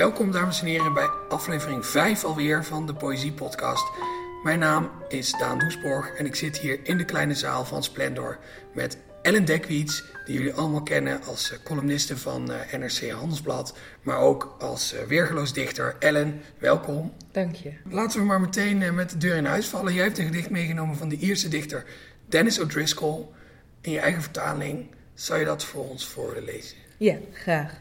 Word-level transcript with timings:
Welkom 0.00 0.30
dames 0.30 0.60
en 0.60 0.66
heren 0.66 0.92
bij 0.92 1.10
aflevering 1.28 1.86
5 1.86 2.24
alweer 2.24 2.64
van 2.64 2.86
de 2.86 2.94
Poëzie 2.94 3.32
Podcast. 3.32 3.84
Mijn 4.42 4.58
naam 4.58 4.90
is 5.08 5.32
Daan 5.38 5.58
Doesborg 5.58 6.14
en 6.14 6.26
ik 6.26 6.34
zit 6.34 6.58
hier 6.58 6.80
in 6.82 6.96
de 6.96 7.04
kleine 7.04 7.34
zaal 7.34 7.64
van 7.64 7.82
Splendor 7.82 8.38
met 8.74 8.98
Ellen 9.22 9.44
Dekwiets, 9.44 10.04
die 10.24 10.34
jullie 10.34 10.52
allemaal 10.52 10.82
kennen 10.82 11.22
als 11.22 11.52
eh, 11.52 11.58
columniste 11.64 12.16
van 12.16 12.52
eh, 12.52 12.78
NRC 12.78 13.10
Handelsblad, 13.10 13.76
maar 14.02 14.18
ook 14.18 14.56
als 14.58 14.92
eh, 14.92 15.02
weergeloos 15.02 15.52
dichter. 15.52 15.96
Ellen, 15.98 16.42
welkom. 16.58 17.12
Dank 17.32 17.54
je. 17.54 17.72
Laten 17.90 18.20
we 18.20 18.26
maar 18.26 18.40
meteen 18.40 18.94
met 18.94 19.10
de 19.10 19.16
deur 19.16 19.36
in 19.36 19.44
huis 19.44 19.66
vallen. 19.66 19.94
Jij 19.94 20.04
hebt 20.04 20.18
een 20.18 20.26
gedicht 20.26 20.50
meegenomen 20.50 20.96
van 20.96 21.08
de 21.08 21.16
Ierse 21.16 21.48
dichter 21.48 21.84
Dennis 22.26 22.60
O'Driscoll. 22.60 23.26
In 23.80 23.92
je 23.92 24.00
eigen 24.00 24.22
vertaling, 24.22 24.86
zou 25.14 25.38
je 25.38 25.44
dat 25.44 25.64
voor 25.64 25.88
ons 25.88 26.06
voor 26.06 26.28
willen 26.28 26.44
lezen? 26.44 26.76
Ja, 26.96 27.16
graag. 27.32 27.80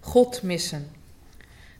God 0.00 0.42
missen. 0.42 0.97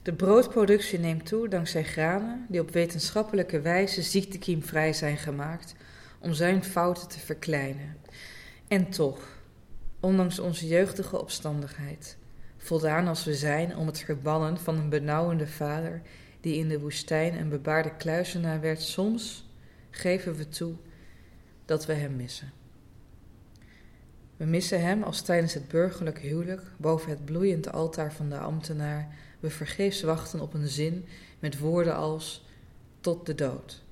De 0.09 0.15
broodproductie 0.15 0.99
neemt 0.99 1.25
toe 1.25 1.47
dankzij 1.47 1.83
granen 1.83 2.45
die 2.47 2.61
op 2.61 2.71
wetenschappelijke 2.71 3.61
wijze 3.61 4.01
ziektekiemvrij 4.01 4.93
zijn 4.93 5.17
gemaakt 5.17 5.75
om 6.19 6.33
zijn 6.33 6.63
fouten 6.63 7.07
te 7.07 7.19
verkleinen. 7.19 7.97
En 8.67 8.89
toch, 8.89 9.19
ondanks 9.99 10.39
onze 10.39 10.67
jeugdige 10.67 11.21
opstandigheid, 11.21 12.17
voldaan 12.57 13.07
als 13.07 13.25
we 13.25 13.33
zijn 13.33 13.75
om 13.75 13.87
het 13.87 13.99
verbannen 13.99 14.57
van 14.57 14.77
een 14.77 14.89
benauwende 14.89 15.47
vader 15.47 16.01
die 16.41 16.57
in 16.57 16.67
de 16.67 16.79
woestijn 16.79 17.39
een 17.39 17.49
bebaarde 17.49 17.95
kluizenaar 17.95 18.61
werd, 18.61 18.81
soms 18.81 19.49
geven 19.89 20.35
we 20.35 20.47
toe 20.47 20.73
dat 21.65 21.85
we 21.85 21.93
hem 21.93 22.15
missen. 22.15 22.51
We 24.37 24.45
missen 24.45 24.81
hem 24.81 25.03
als 25.03 25.21
tijdens 25.21 25.53
het 25.53 25.67
burgerlijk 25.67 26.19
huwelijk 26.19 26.63
boven 26.77 27.09
het 27.09 27.25
bloeiend 27.25 27.71
altaar 27.71 28.13
van 28.13 28.29
de 28.29 28.37
ambtenaar 28.37 29.07
we 29.39 29.49
vergeefs 29.49 30.01
wachten 30.01 30.39
op 30.39 30.53
een 30.53 30.67
zin 30.67 31.05
met 31.39 31.59
woorden 31.59 31.95
als 31.95 32.45
tot 32.99 33.25
de 33.25 33.35
dood 33.35 33.83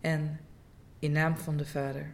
en 0.00 0.40
in 0.98 1.12
naam 1.12 1.36
van 1.36 1.56
de 1.56 1.66
Vader. 1.66 2.12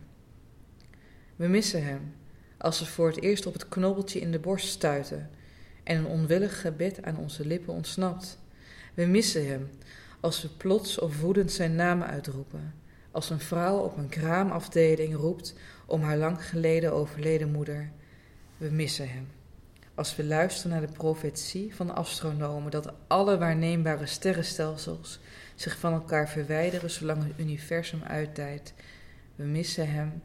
We 1.37 1.47
missen 1.47 1.85
hem 1.85 2.15
als 2.59 2.79
we 2.79 2.87
voor 2.87 3.09
het 3.09 3.23
eerst 3.23 3.47
op 3.47 3.53
het 3.53 3.69
knobbeltje 3.69 4.21
in 4.21 4.31
de 4.31 4.39
borst 4.39 4.69
stuiten 4.69 5.31
en 5.83 5.97
een 5.97 6.07
onwillig 6.07 6.61
gebed 6.61 7.03
aan 7.03 7.17
onze 7.17 7.47
lippen 7.47 7.75
ontsnapt. 7.75 8.39
We 8.95 9.05
missen 9.05 9.49
hem 9.49 9.71
als 10.21 10.43
we 10.43 10.49
plots 10.49 10.99
of 10.99 11.21
woedend 11.21 11.53
zijn 11.53 11.75
naam 11.75 12.03
uitroepen, 12.03 12.75
als 13.11 13.31
een 13.31 13.41
vrouw 13.41 13.79
op 13.79 13.97
een 13.97 14.09
kraamafdeling 14.09 15.15
roept 15.15 15.55
om 15.87 16.03
haar 16.03 16.17
lang 16.17 16.49
geleden 16.49 16.93
overleden 16.93 17.51
moeder. 17.51 17.91
We 18.57 18.71
missen 18.71 19.09
hem 19.09 19.27
als 19.97 20.17
we 20.17 20.25
luisteren 20.25 20.71
naar 20.71 20.87
de 20.87 20.93
profetie 20.93 21.75
van 21.75 21.87
de 21.87 21.93
astronomen 21.93 22.71
dat 22.71 22.93
alle 23.07 23.39
waarneembare 23.39 24.07
sterrenstelsels 24.07 25.19
zich 25.55 25.79
van 25.79 25.93
elkaar 25.93 26.29
verwijderen 26.29 26.91
zolang 26.91 27.23
het 27.23 27.39
universum 27.39 28.03
uitdijt. 28.03 28.75
We 29.35 29.45
missen 29.45 29.91
hem 29.91 30.23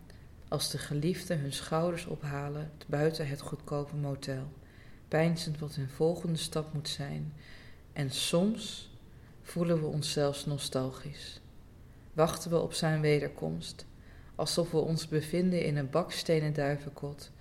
als 0.48 0.72
de 0.72 0.78
geliefden 0.78 1.40
hun 1.40 1.54
schouders 1.54 2.06
ophalen 2.06 2.72
buiten 2.88 3.28
het 3.28 3.42
goedkope 3.42 3.96
motel, 3.96 4.52
peinzend 5.08 5.60
wat 5.60 5.76
hun 5.76 5.90
volgende 5.90 6.38
stap 6.38 6.74
moet 6.74 6.90
zijn. 6.90 7.34
En 7.94 8.10
soms 8.10 8.92
voelen 9.42 9.80
we 9.80 9.86
ons 9.86 10.12
zelfs 10.12 10.46
nostalgisch. 10.46 11.42
Wachten 12.14 12.52
we 12.52 12.60
op 12.60 12.74
zijn 12.74 13.02
wederkomst, 13.02 13.86
alsof 14.36 14.72
we 14.72 14.78
ons 14.78 15.08
bevinden 15.08 15.66
in 15.66 15.78
een 15.78 15.90
bakstenen 15.90 16.54
duivenkot 16.54 17.32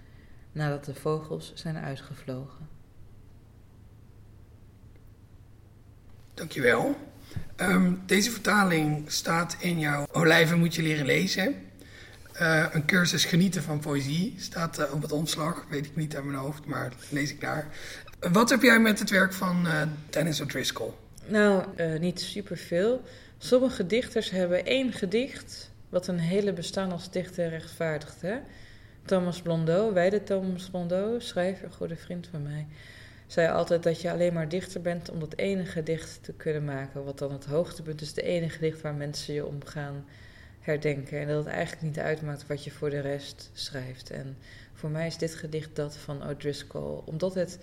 nadat 0.52 0.84
de 0.84 0.94
vogels 0.94 1.52
zijn 1.54 1.76
uitgevlogen. 1.76 2.68
Dankjewel. 6.34 6.96
Um, 7.56 8.02
deze 8.06 8.30
vertaling 8.30 9.10
staat 9.10 9.56
in 9.60 9.78
jouw 9.78 10.06
Olijven 10.12 10.58
moet 10.58 10.74
je 10.74 10.82
leren 10.82 11.06
lezen. 11.06 11.54
Uh, 12.40 12.66
een 12.72 12.86
cursus 12.86 13.24
genieten 13.24 13.62
van 13.62 13.80
poëzie 13.80 14.34
staat 14.38 14.78
uh, 14.78 14.92
op 14.92 15.02
het 15.02 15.12
omslag. 15.12 15.66
Weet 15.68 15.86
ik 15.86 15.96
niet 15.96 16.16
uit 16.16 16.24
mijn 16.24 16.38
hoofd, 16.38 16.66
maar 16.66 16.92
lees 17.10 17.30
ik 17.30 17.40
daar. 17.40 17.68
Uh, 18.20 18.32
wat 18.32 18.50
heb 18.50 18.62
jij 18.62 18.80
met 18.80 18.98
het 18.98 19.10
werk 19.10 19.32
van 19.32 19.66
Dennis 20.10 20.40
O'Driscoll? 20.40 20.92
Nou, 21.26 21.64
niet 21.98 22.20
superveel. 22.20 23.02
Sommige 23.38 23.86
dichters 23.86 24.30
hebben 24.30 24.66
één 24.66 24.92
gedicht... 24.92 25.70
wat 25.88 26.06
een 26.06 26.18
hele 26.18 26.52
bestaan 26.52 26.92
als 26.92 27.10
dichter 27.10 27.48
rechtvaardigt. 27.48 28.20
Hè? 28.20 28.38
Thomas 29.04 29.42
Blondeau, 29.42 29.92
wijde 29.92 30.22
Thomas 30.22 30.70
Blondeau, 30.70 31.20
schrijver, 31.20 31.64
een 31.64 31.72
goede 31.72 31.96
vriend 31.96 32.26
van 32.26 32.42
mij, 32.42 32.66
zei 33.26 33.48
altijd 33.48 33.82
dat 33.82 34.00
je 34.00 34.10
alleen 34.10 34.32
maar 34.32 34.48
dichter 34.48 34.80
bent 34.80 35.10
om 35.10 35.20
dat 35.20 35.36
ene 35.36 35.64
gedicht 35.64 36.18
te 36.22 36.32
kunnen 36.32 36.64
maken. 36.64 37.04
Wat 37.04 37.18
dan 37.18 37.32
het 37.32 37.44
hoogtepunt 37.44 38.00
is, 38.00 38.14
de 38.14 38.22
enige 38.22 38.54
gedicht 38.54 38.80
waar 38.80 38.94
mensen 38.94 39.34
je 39.34 39.46
om 39.46 39.64
gaan 39.64 40.04
herdenken. 40.60 41.20
En 41.20 41.28
dat 41.28 41.44
het 41.44 41.54
eigenlijk 41.54 41.82
niet 41.82 41.98
uitmaakt 41.98 42.46
wat 42.46 42.64
je 42.64 42.70
voor 42.70 42.90
de 42.90 43.00
rest 43.00 43.50
schrijft. 43.52 44.10
En 44.10 44.36
voor 44.74 44.90
mij 44.90 45.06
is 45.06 45.18
dit 45.18 45.34
gedicht 45.34 45.76
dat 45.76 45.96
van 45.96 46.28
O'Driscoll, 46.28 47.02
omdat 47.04 47.34
het 47.34 47.58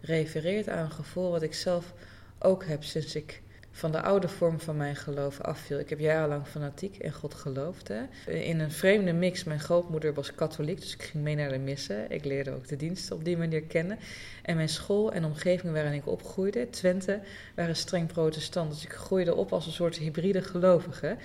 refereert 0.00 0.68
aan 0.68 0.84
een 0.84 0.90
gevoel 0.90 1.30
wat 1.30 1.42
ik 1.42 1.54
zelf 1.54 1.94
ook 2.38 2.64
heb 2.64 2.84
sinds 2.84 3.14
ik 3.14 3.42
van 3.72 3.92
de 3.92 4.02
oude 4.02 4.28
vorm 4.28 4.60
van 4.60 4.76
mijn 4.76 4.96
geloof 4.96 5.40
afviel. 5.40 5.78
Ik 5.78 5.90
heb 5.90 5.98
jarenlang 5.98 6.46
fanatiek 6.46 6.96
in 6.96 7.12
God 7.12 7.34
geloofd. 7.34 7.88
Hè. 7.88 8.32
In 8.32 8.60
een 8.60 8.70
vreemde 8.70 9.12
mix. 9.12 9.44
Mijn 9.44 9.60
grootmoeder 9.60 10.14
was 10.14 10.34
katholiek, 10.34 10.80
dus 10.80 10.94
ik 10.94 11.02
ging 11.02 11.24
mee 11.24 11.34
naar 11.34 11.48
de 11.48 11.58
missen. 11.58 12.10
Ik 12.10 12.24
leerde 12.24 12.50
ook 12.50 12.68
de 12.68 12.76
diensten 12.76 13.16
op 13.16 13.24
die 13.24 13.36
manier 13.36 13.62
kennen. 13.62 13.98
En 14.42 14.56
mijn 14.56 14.68
school 14.68 15.12
en 15.12 15.24
omgeving 15.24 15.72
waarin 15.72 15.92
ik 15.92 16.06
opgroeide, 16.06 16.70
Twente, 16.70 17.20
waren 17.54 17.76
streng 17.76 18.12
protestant. 18.12 18.70
Dus 18.70 18.84
ik 18.84 18.92
groeide 18.92 19.34
op 19.34 19.52
als 19.52 19.66
een 19.66 19.72
soort 19.72 19.96
hybride 19.96 20.42
gelovige. 20.42 21.16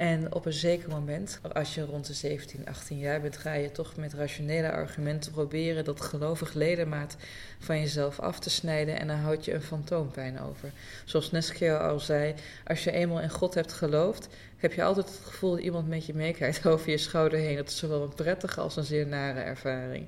En 0.00 0.34
op 0.34 0.46
een 0.46 0.52
zeker 0.52 0.88
moment, 0.88 1.40
als 1.52 1.74
je 1.74 1.84
rond 1.84 2.06
de 2.06 2.14
17, 2.14 2.66
18 2.66 2.98
jaar 2.98 3.20
bent, 3.20 3.36
ga 3.36 3.52
je 3.52 3.72
toch 3.72 3.96
met 3.96 4.14
rationele 4.14 4.70
argumenten 4.70 5.32
proberen 5.32 5.84
dat 5.84 6.00
gelovig 6.00 6.54
ledemaat 6.54 7.16
van 7.58 7.80
jezelf 7.80 8.20
af 8.20 8.38
te 8.38 8.50
snijden. 8.50 8.98
En 8.98 9.06
dan 9.06 9.16
houd 9.16 9.44
je 9.44 9.54
een 9.54 9.62
fantoompijn 9.62 10.40
over. 10.40 10.70
Zoals 11.04 11.30
Neskio 11.30 11.76
al 11.76 12.00
zei, 12.00 12.34
als 12.66 12.84
je 12.84 12.90
eenmaal 12.90 13.20
in 13.20 13.30
God 13.30 13.54
hebt 13.54 13.72
geloofd, 13.72 14.28
heb 14.56 14.72
je 14.72 14.82
altijd 14.82 15.06
het 15.06 15.20
gevoel 15.24 15.50
dat 15.50 15.60
iemand 15.60 15.88
met 15.88 16.06
je 16.06 16.14
meekijkt 16.14 16.66
over 16.72 16.90
je 16.90 16.98
schouder 16.98 17.38
heen. 17.38 17.56
Dat 17.56 17.68
is 17.68 17.76
zowel 17.76 18.02
een 18.02 18.14
prettige 18.14 18.60
als 18.60 18.76
een 18.76 18.84
zeer 18.84 19.06
nare 19.06 19.40
ervaring. 19.40 20.06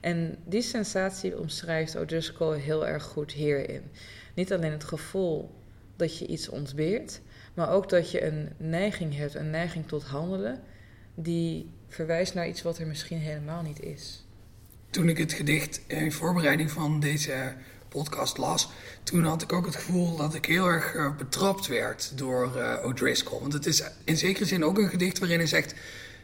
En 0.00 0.36
die 0.44 0.62
sensatie 0.62 1.38
omschrijft 1.38 1.96
O'Driscoll 1.96 2.58
heel 2.58 2.86
erg 2.86 3.02
goed 3.02 3.32
hierin. 3.32 3.82
Niet 4.34 4.52
alleen 4.52 4.72
het 4.72 4.84
gevoel 4.84 5.50
dat 5.96 6.18
je 6.18 6.26
iets 6.26 6.48
ontbeert, 6.48 7.20
maar 7.54 7.70
ook 7.70 7.88
dat 7.88 8.10
je 8.10 8.24
een 8.24 8.48
neiging 8.56 9.16
hebt, 9.16 9.34
een 9.34 9.50
neiging 9.50 9.88
tot 9.88 10.02
handelen, 10.02 10.60
die 11.14 11.70
verwijst 11.88 12.34
naar 12.34 12.48
iets 12.48 12.62
wat 12.62 12.78
er 12.78 12.86
misschien 12.86 13.18
helemaal 13.18 13.62
niet 13.62 13.82
is. 13.82 14.24
Toen 14.90 15.08
ik 15.08 15.18
het 15.18 15.32
gedicht 15.32 15.80
in 15.86 16.12
voorbereiding 16.12 16.70
van 16.70 17.00
deze 17.00 17.54
podcast 17.88 18.38
las, 18.38 18.68
toen 19.02 19.24
had 19.24 19.42
ik 19.42 19.52
ook 19.52 19.66
het 19.66 19.76
gevoel 19.76 20.16
dat 20.16 20.34
ik 20.34 20.44
heel 20.44 20.66
erg 20.66 20.94
eh, 20.94 21.16
betrapt 21.16 21.66
werd 21.66 22.12
door 22.14 22.52
uh, 22.56 22.84
O'Driscoll. 22.84 23.40
Want 23.40 23.52
het 23.52 23.66
is 23.66 23.82
in 24.04 24.16
zekere 24.16 24.44
zin 24.44 24.64
ook 24.64 24.78
een 24.78 24.88
gedicht 24.88 25.18
waarin 25.18 25.38
hij 25.38 25.46
zegt: 25.46 25.74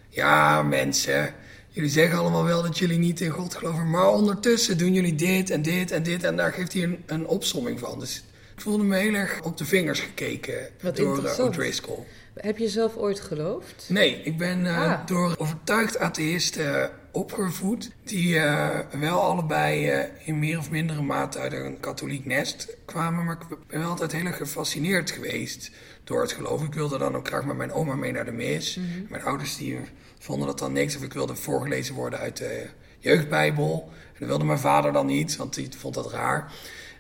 Ja, 0.09 0.63
mensen, 0.63 1.35
jullie 1.69 1.91
zeggen 1.91 2.19
allemaal 2.19 2.45
wel 2.45 2.63
dat 2.63 2.79
jullie 2.79 2.99
niet 2.99 3.21
in 3.21 3.31
God 3.31 3.55
geloven, 3.55 3.91
maar 3.91 4.09
ondertussen 4.09 4.79
doen 4.79 4.93
jullie 4.93 5.15
dit 5.15 5.51
en 5.51 5.63
dit 5.63 5.91
en 5.91 6.03
dit. 6.03 6.25
En 6.25 6.37
daar 6.37 6.53
geeft 6.53 6.73
hij 6.73 6.83
een, 6.83 7.03
een 7.07 7.27
opsomming 7.27 7.79
van. 7.79 7.99
Dus 7.99 8.25
ik 8.57 8.63
voelde 8.63 8.85
me 8.85 8.97
heel 8.97 9.15
erg 9.15 9.43
op 9.43 9.57
de 9.57 9.65
vingers 9.65 10.01
gekeken 10.01 10.69
Wat 10.83 10.97
door 10.97 11.25
uh, 11.25 11.39
O'Driscoll. 11.39 12.05
Heb 12.35 12.59
je 12.59 12.69
zelf 12.69 12.97
ooit 12.97 13.21
geloofd? 13.21 13.87
Nee, 13.89 14.23
ik 14.23 14.39
ben 14.39 14.65
uh, 14.65 14.79
ah. 14.79 15.07
door 15.07 15.35
overtuigd 15.39 15.99
atheïsten 15.99 16.91
opgevoed. 17.11 17.91
Die 18.05 18.35
uh, 18.35 18.79
wel 19.01 19.21
allebei 19.21 19.91
in 20.25 20.39
meer 20.39 20.59
of 20.59 20.71
mindere 20.71 21.03
mate 21.03 21.39
uit 21.39 21.53
een 21.53 21.81
katholiek 21.81 22.25
nest 22.25 22.77
kwamen. 22.85 23.25
Maar 23.25 23.37
ik 23.49 23.59
ben 23.67 23.81
wel 23.81 23.89
altijd 23.89 24.13
heel 24.13 24.25
erg 24.25 24.37
gefascineerd 24.37 25.11
geweest 25.11 25.71
door 26.05 26.21
het 26.21 26.33
geloof. 26.33 26.63
Ik 26.63 26.75
wilde 26.75 26.99
dan 26.99 27.17
ook 27.17 27.27
graag 27.27 27.45
met 27.45 27.57
mijn 27.57 27.73
oma 27.73 27.95
mee 27.95 28.13
naar 28.13 28.25
de 28.25 28.33
mis. 28.33 28.77
Mm 28.77 28.85
-hmm. 28.93 29.07
Mijn 29.09 29.23
ouders 29.23 29.57
die 29.57 29.79
vonden 30.19 30.47
dat 30.47 30.59
dan 30.59 30.73
niks. 30.73 30.97
Of 30.97 31.03
ik 31.03 31.13
wilde 31.13 31.35
voorgelezen 31.35 31.95
worden 31.95 32.19
uit 32.19 32.37
de 32.37 32.67
jeugdbijbel. 32.99 33.91
En 33.93 34.19
dat 34.19 34.29
wilde 34.29 34.45
mijn 34.45 34.59
vader 34.59 34.93
dan 34.93 35.07
niet, 35.07 35.37
want 35.37 35.55
die 35.55 35.69
vond 35.79 35.95
dat 35.95 36.13
raar. 36.13 36.53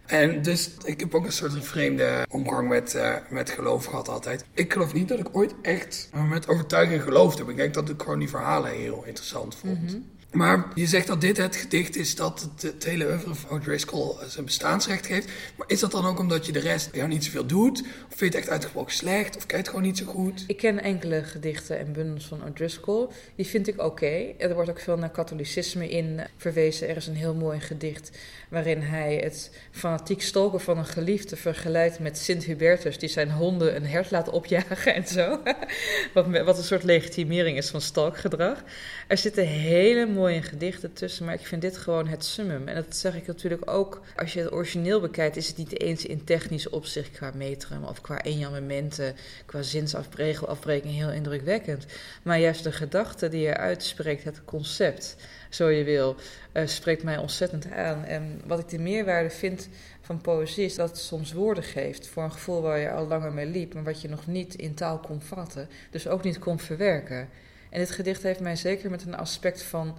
En 0.06 0.42
dus 0.42 0.70
ik 0.84 1.00
heb 1.00 1.14
ook 1.14 1.24
een 1.24 1.32
soort 1.32 1.64
vreemde 1.64 2.26
omgang 2.30 2.68
met, 2.68 2.94
uh, 2.94 3.14
met 3.30 3.50
geloof 3.50 3.84
gehad 3.84 4.08
altijd. 4.08 4.44
Ik 4.54 4.72
geloof 4.72 4.92
niet 4.92 5.08
dat 5.08 5.18
ik 5.18 5.36
ooit 5.36 5.54
echt 5.62 6.08
met 6.28 6.48
overtuiging 6.48 7.02
geloofd 7.02 7.38
heb. 7.38 7.48
Ik 7.48 7.56
denk 7.56 7.74
dat 7.74 7.88
ik 7.88 8.02
gewoon 8.02 8.18
die 8.18 8.28
verhalen 8.28 8.70
heel 8.70 9.04
interessant 9.04 9.54
vond. 9.54 9.90
-hmm. 9.90 10.15
Maar 10.36 10.66
je 10.74 10.86
zegt 10.86 11.06
dat 11.06 11.20
dit 11.20 11.36
het 11.36 11.56
gedicht 11.56 11.96
is 11.96 12.14
dat 12.14 12.48
het, 12.60 12.84
hele 12.84 13.06
oeuvre 13.06 13.34
van 13.34 13.50
O'Driscoll 13.50 14.14
zijn 14.26 14.44
bestaansrecht 14.44 15.06
geeft. 15.06 15.28
Maar 15.56 15.66
is 15.70 15.80
dat 15.80 15.90
dan 15.90 16.06
ook 16.06 16.18
omdat 16.18 16.46
je 16.46 16.52
de 16.52 16.58
rest 16.58 16.88
jou 16.92 17.08
niet 17.08 17.24
zoveel 17.24 17.46
doet? 17.46 17.80
Of 17.80 17.86
vind 18.08 18.18
je 18.18 18.24
het 18.24 18.34
echt 18.34 18.48
uitgesproken 18.48 18.92
slecht? 18.92 19.36
Of 19.36 19.46
kijk 19.46 19.50
je 19.50 19.56
het 19.56 19.68
gewoon 19.68 19.82
niet 19.82 19.98
zo 19.98 20.04
goed? 20.06 20.44
Ik 20.46 20.56
ken 20.56 20.82
enkele 20.82 21.22
gedichten 21.22 21.78
en 21.78 21.92
bundels 21.92 22.26
van 22.26 22.44
O'Driscoll. 22.44 23.08
Die 23.36 23.46
vind 23.46 23.68
ik 23.68 23.82
oké. 23.82 24.32
Er 24.38 24.54
wordt 24.54 24.70
ook 24.70 24.80
veel 24.80 24.96
naar 24.96 25.10
katholicisme 25.10 25.88
in 25.88 26.20
verwezen. 26.36 26.88
Er 26.88 26.96
is 26.96 27.06
een 27.06 27.16
heel 27.16 27.34
mooi 27.34 27.60
gedicht 27.60 28.10
waarin 28.48 28.80
hij 28.80 29.20
het 29.22 29.50
fanatiek 29.70 30.22
stalken 30.22 30.60
van 30.60 30.78
een 30.78 30.86
geliefde 30.86 31.36
vergelijkt 31.36 31.98
met 31.98 32.18
Sint 32.18 32.44
Hubertus, 32.44 32.98
die 32.98 33.08
zijn 33.08 33.30
honden 33.30 33.76
een 33.76 33.86
hert 33.86 34.10
laat 34.10 34.28
opjagen 34.28 34.94
en 34.94 35.06
zo. 35.06 35.40
wat, 36.14 36.26
wat 36.44 36.58
een 36.58 36.64
soort 36.64 36.82
legitimering 36.82 37.56
is 37.56 37.70
van 37.70 37.80
stalkgedrag. 37.80 38.62
Er 39.06 39.18
zitten 39.18 39.46
hele 39.46 40.06
mooie 40.06 40.25
gedichten 40.34 40.92
tussen, 40.92 41.24
maar 41.24 41.34
ik 41.34 41.46
vind 41.46 41.62
dit 41.62 41.76
gewoon 41.76 42.06
het 42.06 42.24
summum. 42.24 42.68
En 42.68 42.74
dat 42.74 42.96
zeg 42.96 43.16
ik 43.16 43.26
natuurlijk 43.26 43.70
ook, 43.70 44.00
als 44.16 44.32
je 44.32 44.40
het 44.40 44.52
origineel 44.52 45.00
bekijkt, 45.00 45.36
is 45.36 45.48
het 45.48 45.56
niet 45.56 45.80
eens 45.80 46.06
in 46.06 46.24
technisch 46.24 46.68
opzicht 46.68 47.10
qua 47.10 47.32
metrum 47.34 47.84
of 47.84 48.00
qua 48.00 48.18
enjambementen, 48.18 49.14
qua 49.46 49.62
zinsafbreking 49.62 50.94
heel 50.94 51.12
indrukwekkend. 51.12 51.86
Maar 52.22 52.38
juist 52.38 52.64
de 52.64 52.72
gedachte 52.72 53.28
die 53.28 53.40
je 53.40 53.56
uitspreekt, 53.56 54.24
het 54.24 54.44
concept 54.44 55.16
zo 55.50 55.68
je 55.68 55.84
wil, 55.84 56.16
uh, 56.52 56.66
spreekt 56.66 57.02
mij 57.02 57.16
ontzettend 57.16 57.70
aan. 57.70 58.04
En 58.04 58.40
wat 58.46 58.58
ik 58.58 58.68
de 58.68 58.78
meerwaarde 58.78 59.30
vind 59.30 59.68
van 60.00 60.20
poëzie 60.20 60.64
is 60.64 60.74
dat 60.74 60.88
het 60.88 60.98
soms 60.98 61.32
woorden 61.32 61.64
geeft 61.64 62.06
voor 62.06 62.22
een 62.22 62.32
gevoel 62.32 62.62
waar 62.62 62.78
je 62.78 62.90
al 62.90 63.06
langer 63.06 63.32
mee 63.32 63.46
liep, 63.46 63.74
maar 63.74 63.84
wat 63.84 64.00
je 64.00 64.08
nog 64.08 64.26
niet 64.26 64.54
in 64.54 64.74
taal 64.74 64.98
kon 64.98 65.22
vatten, 65.22 65.68
dus 65.90 66.08
ook 66.08 66.22
niet 66.22 66.38
kon 66.38 66.58
verwerken. 66.58 67.28
En 67.76 67.82
dit 67.82 67.90
gedicht 67.90 68.22
heeft 68.22 68.40
mij 68.40 68.56
zeker 68.56 68.90
met 68.90 69.02
een 69.02 69.16
aspect 69.16 69.62
van 69.62 69.98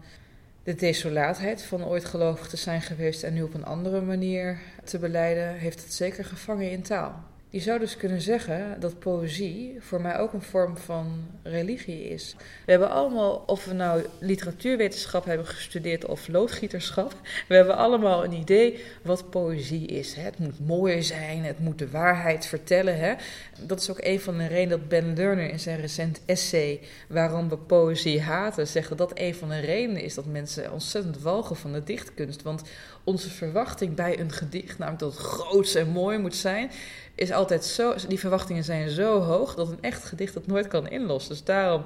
de 0.64 0.76
desolaatheid 0.76 1.62
van 1.62 1.86
ooit 1.86 2.06
gelovig 2.06 2.48
te 2.48 2.58
zijn 2.58 2.82
geweest 2.82 3.24
en 3.24 3.34
nu 3.34 3.42
op 3.42 3.54
een 3.54 3.66
andere 3.66 4.02
manier 4.02 4.60
te 4.84 5.00
beleiden, 5.00 5.54
heeft 5.54 5.84
het 5.84 5.94
zeker 5.94 6.26
gevangen 6.26 6.72
in 6.72 6.82
taal. 6.82 7.24
Je 7.50 7.60
zou 7.60 7.80
dus 7.80 7.98
kunnen 7.98 8.22
zeggen 8.22 8.80
dat 8.80 9.00
poëzie 9.00 9.76
voor 9.80 10.02
mij 10.02 10.18
ook 10.18 10.34
een 10.34 10.42
vorm 10.42 10.78
van 10.78 11.28
religie 11.44 12.10
is. 12.10 12.36
We 12.66 12.72
hebben 12.72 12.90
allemaal, 12.90 13.44
of 13.46 13.66
we 13.66 13.74
nou 13.74 14.06
literatuurwetenschap 14.20 15.26
hebben 15.26 15.48
gestudeerd 15.48 16.06
of 16.06 16.28
loodgieterschap, 16.28 17.14
we 17.48 17.56
hebben 17.56 17.78
allemaal 17.78 18.24
een 18.24 18.34
idee 18.34 18.84
wat 19.02 19.30
poëzie 19.30 19.86
is. 19.86 20.14
Het 20.14 20.40
moet 20.40 20.68
mooi 20.68 21.04
zijn, 21.04 21.44
het 21.44 21.60
moet 21.60 21.80
de 21.80 21.90
waarheid 21.90 22.46
vertellen. 22.46 23.18
Dat 23.60 23.80
is 23.82 23.90
ook 23.90 24.02
een 24.02 24.20
van 24.20 24.38
de 24.38 24.48
redenen 24.48 24.80
dat 24.80 24.88
Ben 24.88 25.16
Lerner 25.16 25.50
in 25.50 25.60
zijn 25.60 25.80
recent 25.80 26.22
essay 26.26 26.80
Waarom 27.08 27.50
we 27.50 27.58
poëzie 27.58 28.22
haten, 28.22 28.68
zegt 28.68 28.90
dat 28.90 28.98
dat 28.98 29.12
een 29.14 29.36
van 29.36 29.50
de 29.50 29.60
redenen 29.60 30.02
is 30.02 30.14
dat 30.14 30.26
mensen 30.26 30.72
ontzettend 30.72 31.22
walgen 31.22 31.56
van 31.56 31.74
de 31.74 31.84
dichtkunst. 31.84 32.42
Want 32.42 32.62
onze 33.08 33.30
verwachting 33.30 33.96
bij 33.96 34.20
een 34.20 34.32
gedicht, 34.32 34.78
namelijk 34.78 35.04
dat 35.04 35.14
het 35.14 35.22
groots 35.22 35.76
en 35.76 35.88
mooi 35.88 36.18
moet 36.18 36.36
zijn, 36.36 36.72
is 37.16 37.32
altijd 37.32 37.66
zo, 37.66 37.96
die 38.08 38.20
verwachtingen 38.20 38.64
zijn 38.64 38.90
zo 38.90 39.20
hoog 39.20 39.56
dat 39.56 39.70
een 39.70 39.82
echt 39.82 40.04
gedicht 40.04 40.34
dat 40.34 40.48
nooit 40.48 40.68
kan 40.68 40.90
inlossen. 40.90 41.32
Dus 41.32 41.44
daarom 41.44 41.84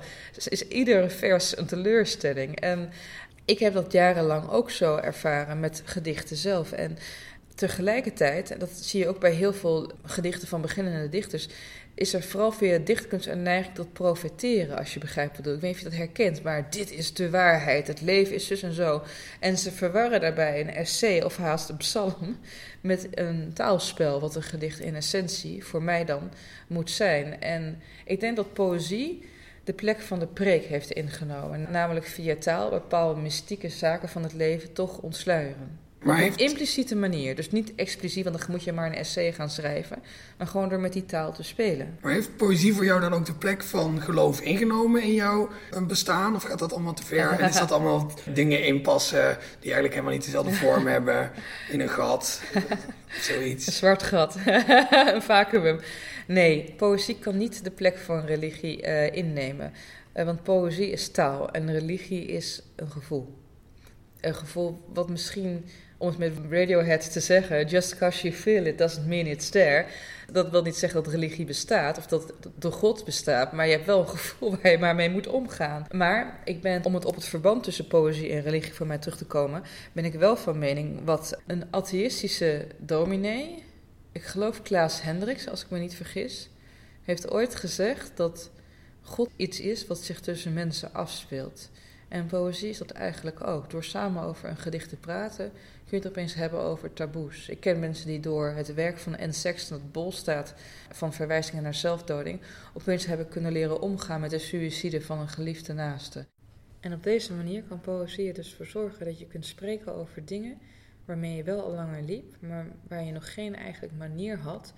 is 0.50 0.68
ieder 0.68 1.10
vers 1.10 1.58
een 1.58 1.66
teleurstelling. 1.66 2.60
En 2.60 2.90
ik 3.46 3.60
heb 3.60 3.74
dat 3.74 3.92
jarenlang 3.92 4.50
ook 4.50 4.72
zo 4.72 4.96
ervaren 4.96 5.60
met 5.60 5.82
gedichten 5.86 6.36
zelf. 6.36 6.72
En 6.72 6.98
tegelijkertijd, 7.56 8.52
en 8.52 8.60
dat 8.60 8.70
zie 8.70 9.00
je 9.00 9.08
ook 9.08 9.20
bij 9.20 9.32
heel 9.32 9.54
veel 9.54 9.92
gedichten 10.04 10.48
van 10.48 10.62
beginnende 10.62 11.10
dichters, 11.10 11.48
is 11.94 12.14
er 12.14 12.24
vooral 12.24 12.52
via 12.52 12.78
dichtkunst 12.78 13.28
een 13.28 13.42
neiging 13.42 13.76
tot 13.76 13.94
profeteren, 13.94 14.78
als 14.78 14.94
je 14.94 15.00
begrijpt 15.00 15.38
wat 15.38 15.46
ik 15.46 15.54
Ik 15.54 15.62
weet 15.62 15.70
niet 15.70 15.72
of 15.72 15.84
je 15.84 15.90
dat 15.90 16.08
herkent, 16.08 16.44
maar 16.44 16.70
dit 16.70 16.92
is 16.92 17.14
de 17.14 17.30
waarheid, 17.30 17.88
het 17.88 18.02
leven 18.02 18.36
is 18.36 18.48
zus 18.48 18.64
en 18.64 18.74
zo. 18.74 19.04
En 19.40 19.58
ze 19.58 19.72
verwarren 19.72 20.22
daarbij 20.22 20.62
een 20.62 20.70
essay 20.70 21.22
of 21.22 21.38
haast 21.38 21.70
een 21.70 21.78
psalm 21.78 22.40
met 22.82 23.08
een 23.12 23.54
taalspel, 23.54 24.20
wat 24.20 24.36
een 24.36 24.44
gedicht 24.44 24.80
in 24.80 24.96
essentie 24.96 25.64
voor 25.64 25.84
mij 25.84 26.06
dan 26.06 26.32
moet 26.68 26.92
zijn. 26.92 27.42
En 27.42 27.82
ik 28.06 28.20
denk 28.20 28.36
dat 28.36 28.54
poëzie 28.54 29.30
de 29.64 29.74
plek 29.74 30.00
van 30.00 30.20
de 30.20 30.28
preek 30.28 30.64
heeft 30.64 30.92
ingenomen, 30.92 31.68
namelijk 31.72 32.06
via 32.06 32.36
taal 32.36 32.70
bepaalde 32.70 33.22
mystieke 33.22 33.70
zaken 33.70 34.10
van 34.10 34.24
het 34.24 34.34
leven 34.34 34.74
toch 34.74 34.98
ontsluieren. 34.98 35.91
Maar 36.02 36.24
Op 36.24 36.32
een 36.32 36.38
impliciete 36.38 36.96
manier. 36.96 37.36
Dus 37.36 37.52
niet 37.52 37.76
expliciet, 37.76 38.24
want 38.24 38.38
dan 38.38 38.48
moet 38.50 38.64
je 38.64 38.72
maar 38.72 38.86
een 38.86 38.94
essay 38.94 39.34
gaan 39.34 39.50
schrijven. 39.50 40.04
Maar 40.38 40.48
gewoon 40.48 40.70
door 40.70 40.80
met 40.80 40.94
die 40.94 41.06
taal 41.06 41.34
te 41.34 41.44
spelen. 41.44 41.98
Maar 42.02 42.12
heeft 42.12 42.38
poëzie 42.38 42.74
voor 42.74 42.86
jou 42.86 43.02
dan 43.02 43.14
ook 43.14 43.26
de 43.26 43.34
plek 43.34 43.64
van 43.64 44.02
geloof 44.02 44.42
ingenomen 44.42 45.02
in 45.02 45.14
jouw 45.14 45.50
bestaan? 45.88 46.36
Of 46.36 46.44
gaat 46.44 46.60
dat 46.60 46.74
allemaal 46.74 46.94
te 46.94 47.06
ver? 47.06 47.32
En 47.32 47.50
is 47.50 47.58
dat 47.58 47.72
allemaal 47.72 48.12
dingen 48.34 48.64
inpassen 48.64 49.38
die 49.38 49.64
eigenlijk 49.74 49.94
helemaal 49.94 50.14
niet 50.14 50.26
dezelfde 50.26 50.54
vorm 50.54 50.88
hebben? 50.88 51.32
In 51.70 51.80
een 51.80 51.90
gat? 51.90 52.42
Zoiets. 53.22 53.68
Een 53.68 53.74
zwart 53.74 54.04
gat. 54.04 54.38
een 55.14 55.22
vacuüm. 55.22 55.80
Nee, 56.28 56.74
poëzie 56.78 57.20
kan 57.20 57.38
niet 57.38 57.64
de 57.64 57.72
plek 57.72 57.98
van 57.98 58.26
religie 58.26 58.88
uh, 58.88 59.16
innemen. 59.16 59.74
Uh, 60.16 60.26
want 60.26 60.44
poëzie 60.44 60.92
is 60.92 61.10
taal 61.10 61.52
en 61.52 61.72
religie 61.72 62.26
is 62.26 62.62
een 62.76 62.92
gevoel. 62.92 63.38
Een 64.20 64.36
gevoel 64.36 64.86
wat 64.94 65.10
misschien 65.10 65.66
om 66.02 66.08
het 66.08 66.18
met 66.18 66.34
Radiohead 66.50 67.12
te 67.12 67.20
zeggen, 67.20 67.68
just 67.68 67.92
because 67.92 68.22
you 68.22 68.34
feel 68.34 68.66
it 68.66 68.78
doesn't 68.78 69.08
mean 69.08 69.26
it's 69.26 69.50
there. 69.50 69.86
Dat 70.32 70.50
wil 70.50 70.62
niet 70.62 70.76
zeggen 70.76 71.04
dat 71.04 71.14
religie 71.14 71.46
bestaat 71.46 71.98
of 71.98 72.08
dat 72.08 72.34
de 72.60 72.72
God 72.72 73.06
bestaat, 73.06 73.52
maar 73.52 73.66
je 73.66 73.72
hebt 73.72 73.86
wel 73.86 74.00
een 74.00 74.08
gevoel 74.08 74.56
waar 74.62 74.72
je 74.72 74.78
maar 74.78 74.96
mee 74.96 75.10
moet 75.10 75.28
omgaan. 75.28 75.86
Maar 75.92 76.40
ik 76.46 76.62
ben, 76.62 76.86
om 76.86 76.94
het 76.94 77.06
op 77.06 77.16
het 77.16 77.26
verband 77.26 77.64
tussen 77.64 77.88
poëzie 77.88 78.32
en 78.32 78.42
religie 78.42 78.74
voor 78.74 78.88
mij 78.88 78.98
terug 78.98 79.18
te 79.18 79.26
komen, 79.26 79.64
ben 79.92 80.06
ik 80.06 80.14
wel 80.14 80.36
van 80.36 80.60
mening 80.60 81.06
wat 81.06 81.38
een 81.48 81.64
atheïstische 81.70 82.68
dominee, 82.78 83.64
ik 84.12 84.24
geloof 84.24 84.62
Klaas 84.62 85.02
Hendricks, 85.02 85.48
als 85.48 85.64
ik 85.64 85.70
me 85.70 85.80
niet 85.80 85.96
vergis, 85.96 86.50
heeft 87.04 87.32
ooit 87.32 87.56
gezegd 87.56 88.12
dat 88.16 88.52
God 89.02 89.30
iets 89.36 89.60
is 89.60 89.88
wat 89.88 89.98
zich 89.98 90.20
tussen 90.20 90.54
mensen 90.54 90.94
afspeelt. 90.94 91.70
En 92.12 92.26
poëzie 92.26 92.70
is 92.70 92.78
dat 92.78 92.92
eigenlijk 92.92 93.48
ook. 93.48 93.70
Door 93.70 93.84
samen 93.84 94.24
over 94.24 94.50
een 94.50 94.58
gedicht 94.58 94.90
te 94.90 94.96
praten, 94.96 95.52
je 95.92 95.98
het 95.98 96.08
opeens 96.08 96.34
hebben 96.34 96.60
over 96.60 96.94
taboes. 96.94 97.50
Ik 97.50 97.60
ken 97.60 97.80
mensen 97.80 98.08
die 98.08 98.20
door 98.20 98.50
het 98.50 98.74
werk 98.74 98.98
van 98.98 99.18
Anne 99.18 99.32
Sexton, 99.32 99.78
dat 99.78 99.92
bol 99.92 100.12
staat 100.12 100.54
van 100.92 101.14
verwijzingen 101.14 101.64
naar 101.64 101.74
zelfdoding, 101.74 102.42
opeens 102.74 103.06
hebben 103.06 103.28
kunnen 103.28 103.52
leren 103.52 103.82
omgaan 103.82 104.22
met 104.22 104.30
de 104.30 104.40
suïcide 104.40 105.02
van 105.02 105.20
een 105.20 105.30
geliefde 105.30 105.74
naaste. 105.74 106.26
En 106.80 106.94
op 106.94 107.04
deze 107.04 107.34
manier 107.34 107.64
kan 107.64 107.82
poëzie 107.82 108.28
er 108.28 108.34
dus 108.34 108.54
voor 108.54 108.66
zorgen 108.66 109.06
dat 109.06 109.20
je 109.20 109.28
kunt 109.28 109.46
spreken 109.46 109.96
over 109.96 110.26
dingen 110.26 110.58
waarmee 111.06 111.36
je 111.36 111.44
wel 111.44 111.64
al 111.64 111.72
langer 111.72 112.04
liep, 112.04 112.36
maar 112.40 112.68
waar 112.88 113.04
je 113.04 113.12
nog 113.12 113.34
geen 113.34 113.56
eigenlijk 113.56 113.94
manier 113.98 114.38
had 114.38 114.74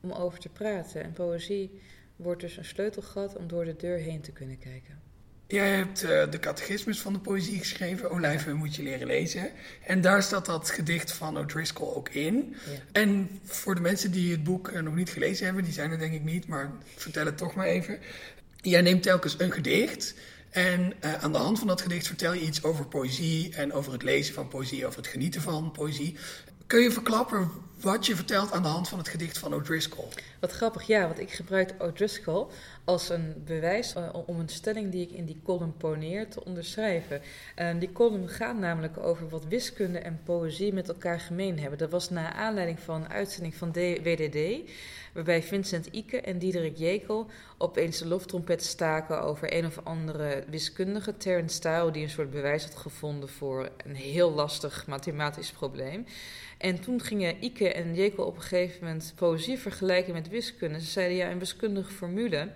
om 0.00 0.12
over 0.12 0.38
te 0.38 0.48
praten. 0.48 1.02
En 1.02 1.12
poëzie 1.12 1.80
wordt 2.16 2.40
dus 2.40 2.56
een 2.56 2.64
sleutelgat 2.64 3.36
om 3.36 3.48
door 3.48 3.64
de 3.64 3.76
deur 3.76 3.98
heen 3.98 4.20
te 4.20 4.32
kunnen 4.32 4.58
kijken. 4.58 5.07
Jij 5.50 5.70
hebt 5.70 6.02
uh, 6.02 6.30
de 6.30 6.38
catechismus 6.40 7.00
van 7.00 7.12
de 7.12 7.18
poëzie 7.18 7.58
geschreven, 7.58 8.10
Olijven 8.10 8.56
moet 8.56 8.76
je 8.76 8.82
leren 8.82 9.06
lezen. 9.06 9.50
En 9.86 10.00
daar 10.00 10.22
staat 10.22 10.46
dat 10.46 10.70
gedicht 10.70 11.12
van 11.12 11.38
O'Driscoll 11.38 11.94
ook 11.94 12.08
in. 12.08 12.56
Ja. 12.66 12.72
En 12.92 13.40
voor 13.44 13.74
de 13.74 13.80
mensen 13.80 14.10
die 14.10 14.30
het 14.30 14.44
boek 14.44 14.68
uh, 14.68 14.80
nog 14.80 14.94
niet 14.94 15.10
gelezen 15.10 15.44
hebben, 15.44 15.64
die 15.64 15.72
zijn 15.72 15.90
er 15.90 15.98
denk 15.98 16.12
ik 16.12 16.24
niet, 16.24 16.46
maar 16.46 16.72
vertel 16.96 17.26
het 17.26 17.38
toch 17.38 17.54
maar 17.54 17.66
even. 17.66 17.98
Jij 18.56 18.80
neemt 18.80 19.02
telkens 19.02 19.34
een 19.38 19.52
gedicht 19.52 20.14
en 20.50 20.92
uh, 21.04 21.14
aan 21.14 21.32
de 21.32 21.38
hand 21.38 21.58
van 21.58 21.66
dat 21.66 21.80
gedicht 21.80 22.06
vertel 22.06 22.32
je 22.32 22.40
iets 22.40 22.62
over 22.62 22.86
poëzie 22.86 23.54
en 23.54 23.72
over 23.72 23.92
het 23.92 24.02
lezen 24.02 24.34
van 24.34 24.48
poëzie, 24.48 24.86
over 24.86 24.98
het 24.98 25.08
genieten 25.08 25.40
van 25.40 25.72
poëzie. 25.72 26.16
Kun 26.66 26.80
je 26.80 26.90
verklappen 26.90 27.50
wat 27.80 28.06
je 28.06 28.16
vertelt 28.16 28.52
aan 28.52 28.62
de 28.62 28.68
hand 28.68 28.88
van 28.88 28.98
het 28.98 29.08
gedicht 29.08 29.38
van 29.38 29.54
O'Driscoll? 29.54 30.08
Wat 30.40 30.52
grappig, 30.52 30.86
ja, 30.86 31.06
want 31.06 31.20
ik 31.20 31.30
gebruik 31.30 31.74
O'Driscoll 31.78 32.46
als 32.84 33.08
een 33.08 33.42
bewijs 33.44 33.94
uh, 33.96 34.08
om 34.26 34.38
een 34.40 34.48
stelling 34.48 34.90
die 34.92 35.02
ik 35.02 35.10
in 35.10 35.24
die 35.24 35.40
column 35.44 35.76
poneer 35.76 36.28
te 36.28 36.44
onderschrijven. 36.44 37.20
Die 37.78 37.92
column 37.92 38.28
gaat 38.28 38.58
namelijk 38.58 38.98
over 38.98 39.28
wat 39.28 39.44
wiskunde 39.44 39.98
en 39.98 40.20
poëzie 40.24 40.72
met 40.72 40.88
elkaar 40.88 41.20
gemeen 41.20 41.58
hebben. 41.58 41.78
Dat 41.78 41.90
was 41.90 42.10
na 42.10 42.32
aanleiding 42.32 42.80
van 42.80 42.94
een 42.94 43.08
uitzending 43.08 43.54
van 43.54 43.72
WDD, 43.72 44.70
waarbij 45.14 45.42
Vincent 45.42 45.86
Ike 45.86 46.20
en 46.20 46.38
Diederik 46.38 46.76
Jekel 46.76 47.26
opeens 47.58 47.98
de 47.98 48.06
loftrompet 48.06 48.64
staken 48.64 49.22
over 49.22 49.56
een 49.56 49.66
of 49.66 49.80
andere 49.84 50.44
wiskundige, 50.50 51.16
Terence 51.16 51.54
Style, 51.54 51.90
die 51.90 52.02
een 52.02 52.10
soort 52.10 52.30
bewijs 52.30 52.64
had 52.64 52.74
gevonden 52.74 53.28
voor 53.28 53.68
een 53.86 53.94
heel 53.94 54.32
lastig 54.32 54.86
mathematisch 54.86 55.50
probleem. 55.50 56.06
En 56.58 56.80
toen 56.80 57.00
gingen 57.00 57.44
Ike 57.44 57.67
en 57.74 57.94
Jekel 57.94 58.24
op 58.24 58.36
een 58.36 58.42
gegeven 58.42 58.84
moment 58.84 59.12
poëzie 59.16 59.58
vergelijken 59.58 60.12
met 60.12 60.28
wiskunde. 60.28 60.80
Ze 60.80 60.86
zeiden 60.86 61.16
ja, 61.16 61.30
een 61.30 61.38
wiskundige 61.38 61.92
formule 61.92 62.48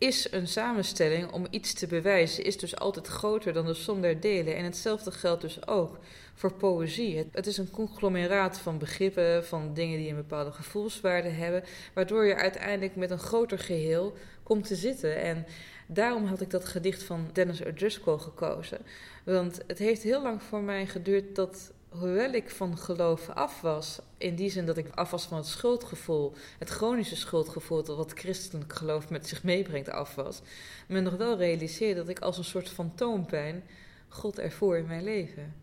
is 0.00 0.32
een 0.32 0.48
samenstelling 0.48 1.32
om 1.32 1.46
iets 1.50 1.72
te 1.72 1.86
bewijzen, 1.86 2.44
is 2.44 2.58
dus 2.58 2.76
altijd 2.76 3.06
groter 3.06 3.52
dan 3.52 3.66
de 3.66 3.74
som 3.74 4.00
der 4.00 4.20
delen. 4.20 4.56
En 4.56 4.64
hetzelfde 4.64 5.10
geldt 5.10 5.42
dus 5.42 5.66
ook 5.66 5.98
voor 6.34 6.52
poëzie. 6.52 7.16
Het, 7.18 7.26
het, 7.32 7.46
is 7.46 7.58
een 7.58 7.70
conglomeraat 7.70 8.58
van 8.58 8.78
begrippen, 8.78 9.44
van 9.44 9.74
dingen 9.74 9.98
die 9.98 10.08
een 10.08 10.16
bepaalde 10.16 10.52
gevoelswaarde 10.52 11.28
hebben, 11.28 11.64
waardoor 11.94 12.24
je 12.24 12.34
uiteindelijk 12.34 12.96
met 12.96 13.10
een 13.10 13.18
groter 13.18 13.58
geheel 13.58 14.16
komt 14.42 14.66
te 14.66 14.74
zitten. 14.74 15.20
En 15.20 15.46
daarom 15.86 16.24
had 16.24 16.40
ik 16.40 16.50
dat 16.50 16.64
gedicht 16.64 17.02
van 17.02 17.30
Dennis 17.32 17.64
O'Driscoll 17.64 18.18
gekozen. 18.18 18.78
Want 19.24 19.60
het 19.66 19.78
heeft 19.78 20.02
heel 20.02 20.22
lang 20.22 20.42
voor 20.42 20.62
mij 20.62 20.86
geduurd 20.86 21.34
dat 21.34 21.72
hoewel 21.90 22.32
ik 22.32 22.50
van 22.50 22.78
geloof 22.78 23.28
af 23.28 23.60
was, 23.60 24.00
in 24.18 24.34
die 24.34 24.50
zin 24.50 24.66
dat 24.66 24.76
ik 24.76 24.94
af 24.94 25.10
was 25.10 25.24
van 25.24 25.36
het 25.36 25.46
schuldgevoel, 25.46 26.32
het 26.58 26.68
chronische 26.68 27.16
schuldgevoel 27.16 27.82
dat 27.82 27.96
wat 27.96 28.12
christelijk 28.12 28.72
geloof 28.72 29.10
met 29.10 29.28
zich 29.28 29.42
meebrengt 29.42 29.90
af 29.90 30.14
was, 30.14 30.40
me 30.88 31.00
nog 31.00 31.16
wel 31.16 31.36
realiseerde 31.36 32.00
dat 32.00 32.08
ik 32.08 32.18
als 32.18 32.38
een 32.38 32.44
soort 32.44 32.68
fantoompijn 32.68 33.62
God 34.08 34.38
ervoor 34.38 34.76
in 34.76 34.86
mijn 34.86 35.04
leven. 35.04 35.54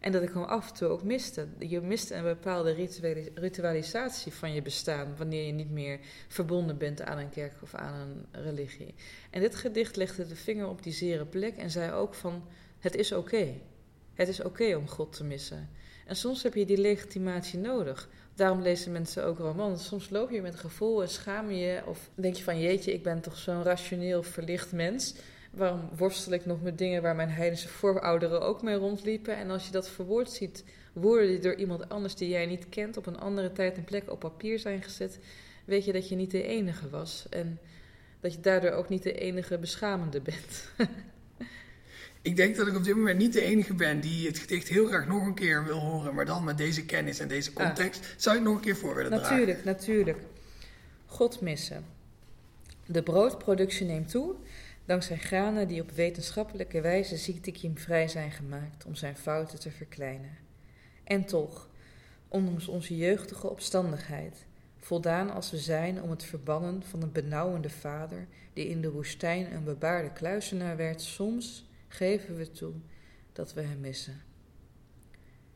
En 0.00 0.12
dat 0.12 0.22
ik 0.22 0.32
hem 0.32 0.42
af 0.42 0.68
en 0.68 0.74
toe 0.74 0.88
ook 0.88 1.02
miste. 1.02 1.46
Je 1.58 1.80
miste 1.80 2.14
een 2.14 2.22
bepaalde 2.22 2.88
ritualisatie 3.34 4.32
van 4.32 4.52
je 4.52 4.62
bestaan 4.62 5.16
wanneer 5.16 5.46
je 5.46 5.52
niet 5.52 5.70
meer 5.70 5.98
verbonden 6.28 6.78
bent 6.78 7.02
aan 7.02 7.18
een 7.18 7.30
kerk 7.30 7.54
of 7.62 7.74
aan 7.74 8.26
een 8.32 8.42
religie. 8.42 8.94
En 9.30 9.40
dit 9.40 9.54
gedicht 9.54 9.96
legde 9.96 10.26
de 10.26 10.36
vinger 10.36 10.68
op 10.68 10.82
die 10.82 10.92
zere 10.92 11.24
plek 11.24 11.56
en 11.56 11.70
zei 11.70 11.92
ook 11.92 12.14
van 12.14 12.44
het 12.78 12.94
is 12.94 13.12
oké. 13.12 13.54
Het 14.16 14.28
is 14.28 14.42
oké 14.42 14.74
om 14.74 14.88
God 14.88 15.12
te 15.12 15.24
missen. 15.24 15.68
En 16.06 16.16
soms 16.16 16.42
heb 16.42 16.54
je 16.54 16.66
die 16.66 16.78
legitimatie 16.78 17.58
nodig. 17.58 18.08
Daarom 18.34 18.62
lezen 18.62 18.92
mensen 18.92 19.24
ook 19.24 19.38
romans. 19.38 19.86
Soms 19.86 20.10
loop 20.10 20.30
je 20.30 20.42
met 20.42 20.52
een 20.52 20.58
gevoel 20.58 21.02
en 21.02 21.08
schaam 21.08 21.50
je 21.50 21.82
of 21.86 22.10
denk 22.14 22.34
je 22.34 22.42
van 22.42 22.60
jeetje, 22.60 22.92
ik 22.92 23.02
ben 23.02 23.20
toch 23.20 23.36
zo'n 23.36 23.62
rationeel 23.62 24.22
verlicht 24.22 24.72
mens. 24.72 25.14
Waarom 25.50 25.88
worstel 25.96 26.32
ik 26.32 26.46
nog 26.46 26.62
met 26.62 26.78
dingen 26.78 27.02
waar 27.02 27.16
mijn 27.16 27.28
heidense 27.28 27.68
voorouderen 27.68 28.40
ook 28.40 28.62
mee 28.62 28.74
rondliepen? 28.74 29.36
En 29.36 29.50
als 29.50 29.66
je 29.66 29.72
dat 29.72 29.88
verwoord 29.88 30.30
ziet, 30.30 30.64
woorden 30.92 31.28
die 31.28 31.38
door 31.38 31.54
iemand 31.54 31.88
anders 31.88 32.14
die 32.14 32.28
jij 32.28 32.46
niet 32.46 32.68
kent 32.68 32.96
op 32.96 33.06
een 33.06 33.18
andere 33.18 33.52
tijd 33.52 33.76
en 33.76 33.84
plek 33.84 34.10
op 34.10 34.20
papier 34.20 34.58
zijn 34.58 34.82
gezet, 34.82 35.18
weet 35.64 35.84
je 35.84 35.92
dat 35.92 36.08
je 36.08 36.16
niet 36.16 36.30
de 36.30 36.42
enige 36.42 36.88
was. 36.88 37.26
En 37.30 37.58
dat 38.20 38.32
je 38.32 38.40
daardoor 38.40 38.70
ook 38.70 38.88
niet 38.88 39.02
de 39.02 39.12
enige 39.12 39.58
beschamende 39.58 40.20
bent. 40.20 40.70
Ik 42.26 42.36
denk 42.36 42.56
dat 42.56 42.66
ik 42.66 42.76
op 42.76 42.84
dit 42.84 42.96
moment 42.96 43.18
niet 43.18 43.32
de 43.32 43.40
enige 43.40 43.74
ben 43.74 44.00
die 44.00 44.26
het 44.26 44.38
gedicht 44.38 44.68
heel 44.68 44.86
graag 44.86 45.06
nog 45.06 45.26
een 45.26 45.34
keer 45.34 45.64
wil 45.64 45.78
horen, 45.78 46.14
maar 46.14 46.24
dan 46.24 46.44
met 46.44 46.58
deze 46.58 46.84
kennis 46.84 47.18
en 47.18 47.28
deze 47.28 47.50
ah. 47.54 47.64
context. 47.64 48.14
Zou 48.16 48.36
je 48.36 48.40
het 48.40 48.50
nog 48.50 48.58
een 48.58 48.64
keer 48.64 48.76
voor 48.76 48.94
willen 48.94 49.10
natuurlijk, 49.10 49.62
dragen? 49.62 49.66
Natuurlijk, 49.66 50.14
natuurlijk. 50.14 50.34
God 51.06 51.40
missen. 51.40 51.84
De 52.86 53.02
broodproductie 53.02 53.86
neemt 53.86 54.08
toe 54.08 54.34
dankzij 54.84 55.16
granen 55.16 55.68
die 55.68 55.80
op 55.80 55.90
wetenschappelijke 55.90 56.80
wijze 56.80 57.16
ziektekiemvrij 57.16 58.08
zijn 58.08 58.30
gemaakt 58.30 58.84
om 58.84 58.94
zijn 58.94 59.16
fouten 59.16 59.60
te 59.60 59.70
verkleinen. 59.70 60.36
En 61.04 61.24
toch, 61.24 61.68
ondanks 62.28 62.68
onze 62.68 62.96
jeugdige 62.96 63.50
opstandigheid, 63.50 64.46
voldaan 64.78 65.30
als 65.30 65.50
we 65.50 65.58
zijn 65.58 66.02
om 66.02 66.10
het 66.10 66.24
verbannen 66.24 66.82
van 66.82 67.02
een 67.02 67.12
benauwende 67.12 67.70
vader 67.70 68.26
die 68.52 68.68
in 68.68 68.80
de 68.80 68.90
woestijn 68.90 69.54
een 69.54 69.64
bebaarde 69.64 70.12
kluisenaar 70.12 70.76
werd, 70.76 71.00
soms 71.02 71.65
geven 71.96 72.36
we 72.36 72.50
toe 72.50 72.74
dat 73.32 73.54
we 73.54 73.60
hem 73.60 73.80
missen. 73.80 74.22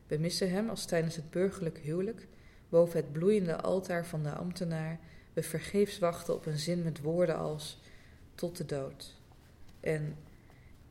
We 0.07 0.17
missen 0.17 0.51
hem 0.51 0.69
als 0.69 0.85
tijdens 0.85 1.15
het 1.15 1.29
burgerlijk 1.29 1.77
huwelijk, 1.77 2.27
boven 2.69 2.99
het 2.99 3.11
bloeiende 3.11 3.61
altaar 3.61 4.05
van 4.05 4.23
de 4.23 4.31
ambtenaar, 4.31 4.99
we 5.33 5.43
vergeefs 5.43 5.99
wachten 5.99 6.33
op 6.33 6.45
een 6.45 6.57
zin 6.57 6.83
met 6.83 7.01
woorden 7.01 7.37
als 7.37 7.81
tot 8.35 8.57
de 8.57 8.65
dood 8.65 9.15
en 9.79 10.17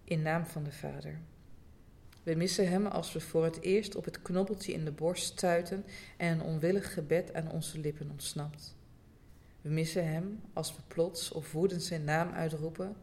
in 0.04 0.22
naam 0.22 0.46
van 0.46 0.64
de 0.64 0.72
Vader. 0.72 1.18
We 2.22 2.34
missen 2.34 2.68
hem 2.68 2.86
als 2.86 3.12
we 3.12 3.20
voor 3.20 3.44
het 3.44 3.60
eerst 3.60 3.94
op 3.94 4.04
het 4.04 4.22
knobbeltje 4.22 4.72
in 4.72 4.84
de 4.84 4.92
borst 4.92 5.24
stuiten 5.24 5.84
en 6.16 6.32
een 6.32 6.42
onwillig 6.42 6.94
gebed 6.94 7.34
aan 7.34 7.50
onze 7.50 7.78
lippen 7.78 8.10
ontsnapt. 8.10 8.76
We 9.60 9.68
missen 9.68 10.08
hem 10.08 10.40
als 10.52 10.76
we 10.76 10.82
plots 10.88 11.32
of 11.32 11.52
woedend 11.52 11.82
zijn 11.82 12.04
naam 12.04 12.32
uitroepen 12.32 12.96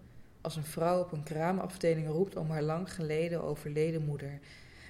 als 0.47 0.55
een 0.55 0.63
vrouw 0.63 0.99
op 0.99 1.11
een 1.11 1.23
kraamafdeling 1.23 2.07
roept 2.07 2.35
om 2.35 2.49
haar 2.49 2.61
lang 2.61 2.93
geleden 2.93 3.43
overleden 3.43 4.05
moeder. 4.05 4.39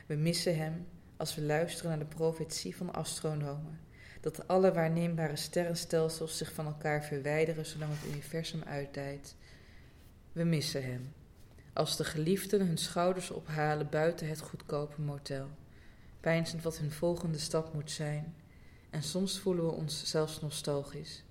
We 0.06 0.16
missen 0.16 0.58
hem 0.58 0.88
als 1.16 1.36
we 1.36 1.42
luisteren 1.42 1.90
naar 1.90 2.00
de 2.00 2.16
profetie 2.16 2.76
van 2.76 2.94
astronomen. 2.94 3.80
Dat 4.22 4.48
alle 4.48 4.74
waarneembare 4.74 5.36
sterrenstelsels 5.36 6.38
zich 6.38 6.54
van 6.54 6.66
elkaar 6.66 7.04
verwijderen 7.04 7.66
zolang 7.66 7.92
het 7.92 8.12
universum 8.12 8.64
uitdijt. 8.64 9.36
We 10.32 10.44
missen 10.44 10.84
hem. 10.84 11.14
Als 11.74 11.98
de 11.98 12.04
geliefden 12.04 12.68
hun 12.68 12.78
schouders 12.78 13.32
ophalen 13.32 13.90
buiten 13.90 14.28
het 14.28 14.42
goedkope 14.42 15.02
motel. 15.02 15.48
Pijnzend 16.20 16.64
wat 16.64 16.78
hun 16.78 16.92
volgende 16.92 17.38
stap 17.38 17.74
moet 17.74 17.92
zijn. 17.92 18.36
En 18.90 19.04
soms 19.04 19.40
voelen 19.40 19.66
we 19.66 19.72
ons 19.72 20.06
zelfs 20.06 20.42
nostalgisch. 20.42 21.24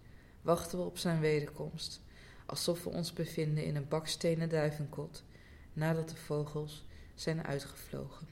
Wachten 0.42 0.78
we 0.78 0.84
op 0.84 0.98
zijn 0.98 1.20
wederkomst 1.20 2.04
alsof 2.46 2.84
we 2.84 2.90
ons 2.90 3.12
bevinden 3.12 3.64
in 3.64 3.76
een 3.76 3.88
bakstenen 3.88 4.48
duivenkot 4.48 5.24
nadat 5.72 6.08
de 6.08 6.16
vogels 6.16 6.84
zijn 7.14 7.46
uitgevlogen. 7.46 8.26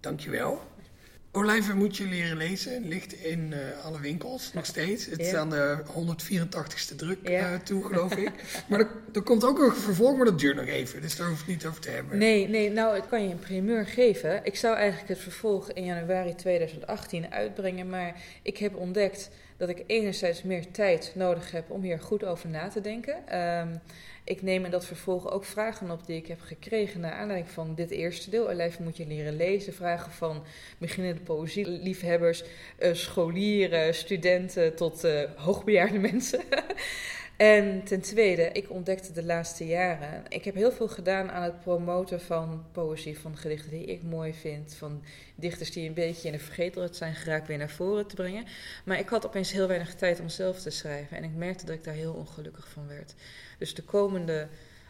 Dankjewel. 0.00 0.62
Olijven 1.36 1.76
moet 1.76 1.96
je 1.96 2.04
leren 2.04 2.36
lezen. 2.36 2.88
Ligt 2.88 3.12
in 3.12 3.52
uh, 3.52 3.84
alle 3.84 4.00
winkels 4.00 4.52
nog 4.52 4.66
steeds. 4.66 5.06
Het 5.06 5.18
is 5.18 5.34
aan 5.34 5.50
de 5.50 5.82
184ste 5.86 6.96
druk 6.96 7.28
uh, 7.28 7.54
toe, 7.54 7.84
geloof 7.84 8.16
ik. 8.16 8.30
Maar 8.68 8.80
er, 8.80 8.88
er, 9.12 9.22
komt 9.22 9.44
ook 9.44 9.58
een 9.58 9.74
vervolg, 9.74 10.16
maar 10.16 10.24
dat 10.24 10.38
duurt 10.38 10.56
nog 10.56 10.66
even. 10.66 11.02
Dus 11.02 11.16
daar 11.16 11.28
hoef 11.28 11.40
ik 11.40 11.46
niet 11.46 11.66
over 11.66 11.80
te 11.80 11.90
hebben. 11.90 12.18
Nee, 12.18 12.48
nee, 12.48 12.70
nou, 12.70 12.96
ik 12.96 13.02
kan 13.08 13.22
je 13.22 13.30
een 13.30 13.38
primeur 13.38 13.86
geven. 13.86 14.44
Ik 14.44 14.56
zou 14.56 14.76
eigenlijk 14.76 15.08
het 15.08 15.18
vervolg 15.18 15.70
in 15.72 15.84
januari 15.84 16.34
2018 16.34 17.32
uitbrengen. 17.32 17.88
Maar 17.88 18.22
ik 18.42 18.58
heb 18.58 18.76
ontdekt 18.76 19.30
dat 19.56 19.68
ik 19.68 19.84
enerzijds 19.86 20.42
meer 20.42 20.70
tijd 20.70 21.12
nodig 21.14 21.50
heb 21.50 21.70
om 21.70 21.82
hier 21.82 22.00
goed 22.00 22.24
over 22.24 22.48
na 22.48 22.68
te 22.68 22.80
denken. 22.80 23.38
Um, 23.40 23.80
ik 24.24 24.42
neem 24.42 24.64
in 24.64 24.70
dat 24.70 24.86
vervolg 24.86 25.30
ook 25.30 25.44
vragen 25.44 25.90
op 25.90 26.06
die 26.06 26.16
ik 26.16 26.26
heb 26.26 26.40
gekregen 26.40 27.00
naar 27.00 27.12
aanleiding 27.12 27.50
van 27.50 27.74
dit 27.74 27.90
eerste 27.90 28.30
deel. 28.30 28.48
Alleen 28.48 28.72
moet 28.80 28.96
je 28.96 29.06
leren 29.06 29.36
lezen. 29.36 29.74
Vragen 29.74 30.12
van 30.12 30.44
beginnende 30.78 31.20
poëzieliefhebbers, 31.20 32.44
uh, 32.78 32.94
scholieren, 32.94 33.94
studenten 33.94 34.76
tot 34.76 35.04
uh, 35.04 35.20
hoogbejaarde 35.36 35.98
mensen. 35.98 36.40
En 37.36 37.84
ten 37.84 38.00
tweede, 38.00 38.50
ik 38.52 38.70
ontdekte 38.70 39.12
de 39.12 39.24
laatste 39.24 39.66
jaren. 39.66 40.22
Ik 40.28 40.44
heb 40.44 40.54
heel 40.54 40.72
veel 40.72 40.88
gedaan 40.88 41.30
aan 41.30 41.42
het 41.42 41.60
promoten 41.60 42.20
van 42.20 42.64
poëzie, 42.72 43.18
van 43.18 43.36
gedichten 43.36 43.70
die 43.70 43.84
ik 43.84 44.02
mooi 44.02 44.34
vind. 44.34 44.74
Van 44.74 45.02
dichters 45.34 45.70
die 45.70 45.88
een 45.88 45.94
beetje 45.94 46.26
in 46.26 46.32
de 46.32 46.38
vergetelheid 46.38 46.96
zijn 46.96 47.14
geraakt, 47.14 47.46
weer 47.46 47.58
naar 47.58 47.70
voren 47.70 48.06
te 48.06 48.14
brengen. 48.14 48.44
Maar 48.84 48.98
ik 48.98 49.08
had 49.08 49.26
opeens 49.26 49.52
heel 49.52 49.66
weinig 49.66 49.94
tijd 49.94 50.20
om 50.20 50.28
zelf 50.28 50.60
te 50.60 50.70
schrijven. 50.70 51.16
En 51.16 51.24
ik 51.24 51.34
merkte 51.34 51.66
dat 51.66 51.74
ik 51.74 51.84
daar 51.84 51.94
heel 51.94 52.12
ongelukkig 52.12 52.68
van 52.68 52.86
werd. 52.86 53.14
Dus 53.58 53.74
de 53.74 53.82
komende 53.82 54.48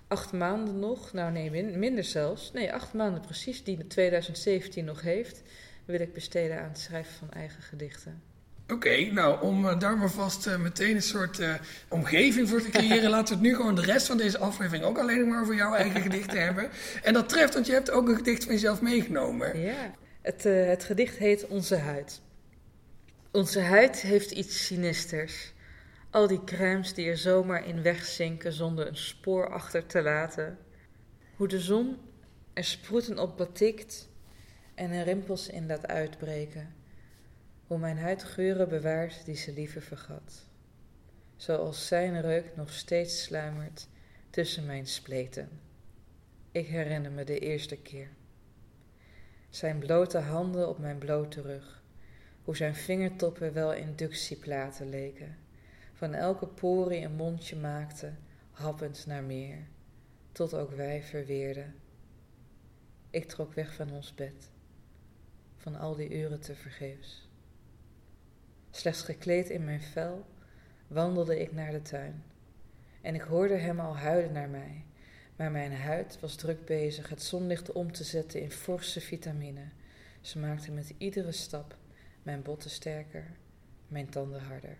acht 0.08 0.32
maanden 0.32 0.78
nog, 0.78 1.12
nou 1.12 1.32
nee, 1.32 1.62
minder 1.62 2.04
zelfs. 2.04 2.52
Nee, 2.52 2.72
acht 2.72 2.92
maanden 2.92 3.20
precies, 3.20 3.64
die 3.64 3.86
2017 3.86 4.84
nog 4.84 5.02
heeft, 5.02 5.42
wil 5.84 6.00
ik 6.00 6.12
besteden 6.12 6.60
aan 6.60 6.68
het 6.68 6.78
schrijven 6.78 7.14
van 7.14 7.30
eigen 7.30 7.62
gedichten. 7.62 8.33
Oké, 8.68 9.12
nou 9.12 9.42
om 9.42 9.64
uh, 9.64 9.78
daar 9.78 9.98
maar 9.98 10.10
vast 10.10 10.46
uh, 10.46 10.56
meteen 10.56 10.94
een 10.94 11.02
soort 11.02 11.40
uh, 11.40 11.54
omgeving 11.88 12.48
voor 12.48 12.62
te 12.62 12.70
creëren, 12.70 13.10
laten 13.16 13.28
we 13.28 13.40
het 13.40 13.50
nu 13.50 13.56
gewoon 13.56 13.74
de 13.74 13.82
rest 13.82 14.06
van 14.06 14.16
deze 14.16 14.38
aflevering 14.38 14.84
ook 14.84 14.98
alleen 14.98 15.28
maar 15.28 15.42
over 15.42 15.54
jouw 15.54 15.74
eigen 15.74 16.00
gedichten 16.10 16.44
hebben. 16.44 16.70
En 17.02 17.12
dat 17.12 17.28
treft, 17.28 17.54
want 17.54 17.66
je 17.66 17.72
hebt 17.72 17.90
ook 17.90 18.08
een 18.08 18.16
gedicht 18.16 18.44
van 18.44 18.52
jezelf 18.52 18.80
meegenomen. 18.80 19.60
Ja, 19.60 19.94
het, 20.22 20.42
het 20.42 20.84
gedicht 20.84 21.16
heet 21.16 21.46
Onze 21.46 21.76
Huid. 21.76 22.20
Onze 23.32 23.60
huid 23.60 24.00
heeft 24.00 24.30
iets 24.30 24.66
sinisters. 24.66 25.52
Al 26.10 26.26
die 26.26 26.44
crèmes 26.44 26.94
die 26.94 27.08
er 27.08 27.18
zomaar 27.18 27.66
in 27.66 27.82
wegzinken 27.82 28.52
zonder 28.52 28.86
een 28.86 28.96
spoor 28.96 29.50
achter 29.50 29.86
te 29.86 30.02
laten. 30.02 30.58
Hoe 31.36 31.48
de 31.48 31.60
zon 31.60 31.96
er 32.52 32.64
sproeten 32.64 33.18
op 33.18 33.36
batikt 33.36 34.08
en 34.74 34.90
er 34.90 35.04
rimpels 35.04 35.48
in 35.48 35.66
laat 35.66 35.86
uitbreken 35.86 36.82
hoe 37.66 37.78
mijn 37.78 37.98
huid 37.98 38.24
geuren 38.24 38.68
bewaart 38.68 39.24
die 39.24 39.36
ze 39.36 39.52
liever 39.52 39.82
vergat. 39.82 40.46
Zoals 41.36 41.86
zijn 41.86 42.20
reuk 42.20 42.56
nog 42.56 42.72
steeds 42.72 43.22
sluimert 43.22 43.88
tussen 44.30 44.66
mijn 44.66 44.86
spleten. 44.86 45.48
Ik 46.50 46.66
herinner 46.66 47.12
me 47.12 47.24
de 47.24 47.38
eerste 47.38 47.76
keer. 47.76 48.08
Zijn 49.48 49.78
blote 49.78 50.18
handen 50.18 50.68
op 50.68 50.78
mijn 50.78 50.98
blote 50.98 51.40
rug, 51.40 51.82
hoe 52.42 52.56
zijn 52.56 52.74
vingertoppen 52.74 53.52
wel 53.52 53.72
inductieplaten 53.72 54.88
leken, 54.88 55.36
van 55.92 56.14
elke 56.14 56.46
porie 56.46 57.04
een 57.04 57.14
mondje 57.14 57.56
maakte, 57.56 58.12
happend 58.50 59.06
naar 59.06 59.22
meer, 59.22 59.58
tot 60.32 60.54
ook 60.54 60.70
wij 60.70 61.02
verweerden. 61.02 61.74
Ik 63.10 63.28
trok 63.28 63.54
weg 63.54 63.74
van 63.74 63.90
ons 63.90 64.14
bed, 64.14 64.50
van 65.56 65.76
al 65.76 65.94
die 65.94 66.10
uren 66.10 66.40
te 66.40 66.54
vergeefs 66.54 67.28
slechts 68.76 69.02
gekleed 69.02 69.50
in 69.50 69.64
mijn 69.64 69.82
vel, 69.82 70.26
wandelde 70.86 71.40
ik 71.40 71.52
naar 71.52 71.72
de 71.72 71.82
tuin. 71.82 72.22
En 73.00 73.14
ik 73.14 73.20
hoorde 73.20 73.54
hem 73.56 73.80
al 73.80 73.96
huilen 73.96 74.32
naar 74.32 74.48
mij. 74.48 74.84
Maar 75.36 75.50
mijn 75.50 75.72
huid 75.72 76.18
was 76.20 76.34
druk 76.36 76.64
bezig 76.64 77.08
het 77.08 77.22
zonlicht 77.22 77.72
om 77.72 77.92
te 77.92 78.04
zetten 78.04 78.40
in 78.40 78.50
forse 78.50 79.00
vitamine. 79.00 79.62
Ze 80.20 80.38
maakte 80.38 80.72
met 80.72 80.94
iedere 80.98 81.32
stap 81.32 81.76
mijn 82.22 82.42
botten 82.42 82.70
sterker, 82.70 83.24
mijn 83.88 84.08
tanden 84.08 84.40
harder. 84.40 84.76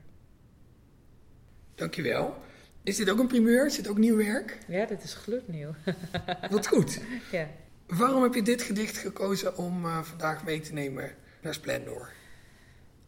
Dankjewel. 1.75 2.37
Is 2.83 2.97
dit 2.97 3.11
ook 3.11 3.19
een 3.19 3.27
primeur? 3.27 3.67
Is 3.67 3.77
dit 3.77 3.89
ook 3.89 3.99
nieuw 3.99 4.17
werk? 4.17 4.59
Ja, 4.69 4.87
dit 4.87 5.03
is 5.03 5.15
gloednieuw. 5.15 5.75
Wat 6.51 6.67
goed. 6.67 7.01
ja. 7.31 7.49
Waarom 7.87 8.23
heb 8.23 8.35
je 8.35 8.43
dit 8.43 8.63
gedicht 8.63 8.97
gekozen 8.97 9.57
om 9.57 9.85
uh, 9.85 10.03
vandaag 10.03 10.45
mee 10.45 10.61
te 10.61 10.73
nemen 10.73 11.15
naar 11.43 11.55
Splendor? 11.55 12.13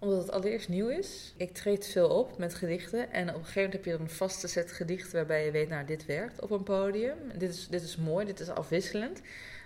Omdat 0.06 0.22
het 0.22 0.32
allereerst 0.32 0.68
nieuw 0.68 0.88
is. 0.88 1.32
Ik 1.36 1.54
treed 1.54 1.86
veel 1.86 2.08
op 2.08 2.38
met 2.38 2.54
gedichten. 2.54 3.12
En 3.12 3.28
op 3.28 3.34
een 3.34 3.40
gegeven 3.40 3.62
moment 3.62 3.72
heb 3.72 3.84
je 3.84 3.90
dan 3.90 4.00
een 4.00 4.10
vaste 4.10 4.48
set 4.48 4.72
gedichten 4.72 5.12
waarbij 5.12 5.44
je 5.44 5.50
weet, 5.50 5.68
nou, 5.68 5.86
dit 5.86 6.06
werkt 6.06 6.40
op 6.40 6.50
een 6.50 6.62
podium. 6.62 7.16
Dit 7.34 7.54
is, 7.54 7.68
dit 7.68 7.82
is 7.82 7.96
mooi, 7.96 8.26
dit 8.26 8.40
is 8.40 8.48
afwisselend. 8.48 9.20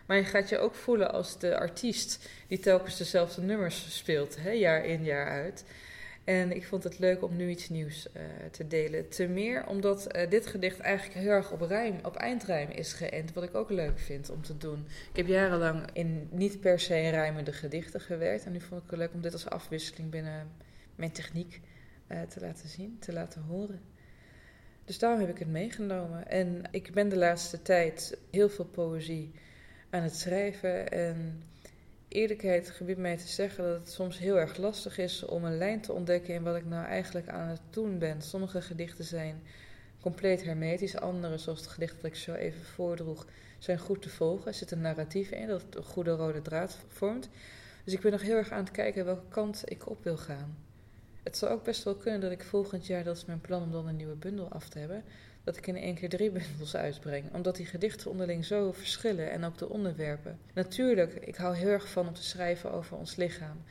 Maar 0.07 0.17
je 0.17 0.25
gaat 0.25 0.49
je 0.49 0.59
ook 0.59 0.75
voelen 0.75 1.13
als 1.13 1.39
de 1.39 1.59
artiest 1.59 2.29
die 2.49 2.59
telkens 2.59 2.97
dezelfde 2.97 3.43
nummers 3.43 3.97
speelt, 3.97 4.37
hè, 4.41 4.51
jaar 4.51 4.85
in, 4.85 5.05
jaar 5.05 5.27
uit. 5.27 5.65
En 6.31 6.53
ik 6.53 6.67
vond 6.67 6.85
het 6.85 6.99
leuk 6.99 7.23
om 7.23 7.37
nu 7.37 7.49
iets 7.49 7.69
nieuws 7.69 8.07
uh, 8.17 8.23
te 8.51 8.67
delen. 8.67 9.09
Te 9.09 9.27
meer 9.27 9.67
omdat 9.67 10.17
uh, 10.17 10.31
dit 10.31 10.47
gedicht 10.47 10.79
eigenlijk 10.79 11.19
heel 11.19 11.31
erg 11.31 11.53
op, 11.53 11.61
rijm, 11.61 11.99
op 12.03 12.17
eindrijm 12.17 12.71
is 12.71 12.93
geënt. 12.93 13.33
Wat 13.33 13.45
ik 13.45 13.55
ook 13.55 13.71
leuk 13.71 13.99
vind 13.99 14.31
om 14.31 14.43
te 14.43 14.57
doen. 14.57 14.87
Ik 15.11 15.17
heb 15.17 15.27
jarenlang 15.27 15.85
in 15.93 16.29
niet 16.31 16.61
per 16.61 16.81
se 16.81 17.09
rijmende 17.09 17.53
gedichten 17.53 18.01
gewerkt. 18.01 18.45
En 18.45 18.53
nu 18.53 18.61
vond 18.61 18.83
ik 18.83 18.91
het 18.91 18.99
leuk 18.99 19.13
om 19.13 19.21
dit 19.21 19.33
als 19.33 19.49
afwisseling 19.49 20.11
binnen 20.11 20.49
mijn 20.95 21.13
techniek 21.13 21.61
uh, 22.09 22.23
te 22.23 22.41
laten 22.41 22.69
zien, 22.69 22.97
te 23.01 23.13
laten 23.13 23.43
horen. 23.43 23.81
Dus 24.85 24.99
daarom 24.99 25.21
heb 25.21 25.29
ik 25.29 25.39
het 25.39 25.49
meegenomen. 25.49 26.29
En 26.29 26.63
ik 26.71 26.93
ben 26.93 27.09
de 27.09 27.17
laatste 27.17 27.63
tijd 27.63 28.19
heel 28.31 28.49
veel 28.49 28.65
poëzie 28.65 29.31
aan 29.91 30.03
het 30.03 30.17
schrijven. 30.17 30.91
En 30.91 31.43
eerlijkheid 32.11 32.71
gebiedt 32.71 32.99
mij 32.99 33.17
te 33.17 33.29
zeggen 33.29 33.65
dat 33.65 33.79
het 33.79 33.91
soms 33.91 34.19
heel 34.19 34.39
erg 34.39 34.57
lastig 34.57 34.99
is 34.99 35.25
om 35.25 35.45
een 35.45 35.59
lijn 35.59 35.81
te 35.81 35.93
ontdekken 35.93 36.35
in 36.35 36.43
wat 36.43 36.57
ik 36.57 36.67
nou 36.67 36.87
eigenlijk 36.87 37.29
aan 37.29 37.49
het 37.49 37.61
doen 37.71 37.99
ben. 37.99 38.23
Sommige 38.23 38.63
gedichten 38.63 39.05
zijn 39.05 39.43
compleet 40.01 40.45
hermetisch, 40.45 40.97
andere, 40.97 41.39
zoals 41.39 41.61
het 41.61 41.69
gedicht 41.69 41.95
dat 41.95 42.05
ik 42.05 42.17
zo 42.17 42.33
even 42.33 42.65
voordroeg, 42.65 43.27
zijn 43.59 43.79
goed 43.79 44.03
te 44.03 44.09
volgen. 44.09 44.47
Er 44.47 44.55
zit 44.55 44.71
een 44.71 44.81
narratief 44.81 45.31
in 45.31 45.47
dat 45.47 45.65
een 45.71 45.83
goede 45.83 46.11
rode 46.11 46.43
draad 46.43 46.79
vormt. 46.89 47.29
Dus 47.85 47.95
ik 47.95 48.01
ben 48.01 48.13
nog 48.13 48.23
heel 48.23 48.37
erg 48.37 48.51
aan 48.51 48.65
het 48.65 48.71
kijken 48.71 49.05
welke 49.05 49.29
kant 49.29 49.63
ik 49.65 49.89
op 49.89 50.05
wil 50.05 50.17
gaan. 50.17 50.57
Het 51.23 51.37
zou 51.37 51.53
ook 51.53 51.65
best 51.65 51.85
wel 51.85 51.95
kunnen 51.95 52.21
dat 52.21 52.31
ik 52.31 52.45
volgend 52.45 52.87
jaar, 52.87 53.05
dat 53.05 53.17
is 53.17 53.25
mijn 53.25 53.41
plan 53.41 53.63
om 53.63 53.73
dan 53.73 53.89
een 53.89 53.97
nieuwe 53.97 54.15
bundel 54.15 54.49
af 54.49 54.69
te 54.69 54.79
hebben, 54.79 55.05
dat 55.45 55.57
ik 55.57 55.67
in 55.67 55.77
één 55.77 55.95
keer 55.95 56.09
drie 56.09 56.31
bundels 56.31 56.77
uitbreng. 56.77 57.25
Omdat 57.33 57.57
die 57.57 57.67
gedichten 57.67 58.11
onderling 58.11 58.45
zo 58.45 58.73
verschillen 58.73 59.31
en 59.31 59.45
ook 59.45 59.59
de 59.59 59.69
onderwerpen. 59.69 60.39
Natuurlijk, 60.55 61.15
ik 61.15 61.37
hou 61.37 61.57
heel 61.57 61.69
erg 61.69 61.89
van 61.89 62.09
om 62.09 62.15
te 62.15 62.25
schrijven 62.25 62.73
over 62.73 62.97
ons 62.97 63.17
lichaam. 63.17 63.63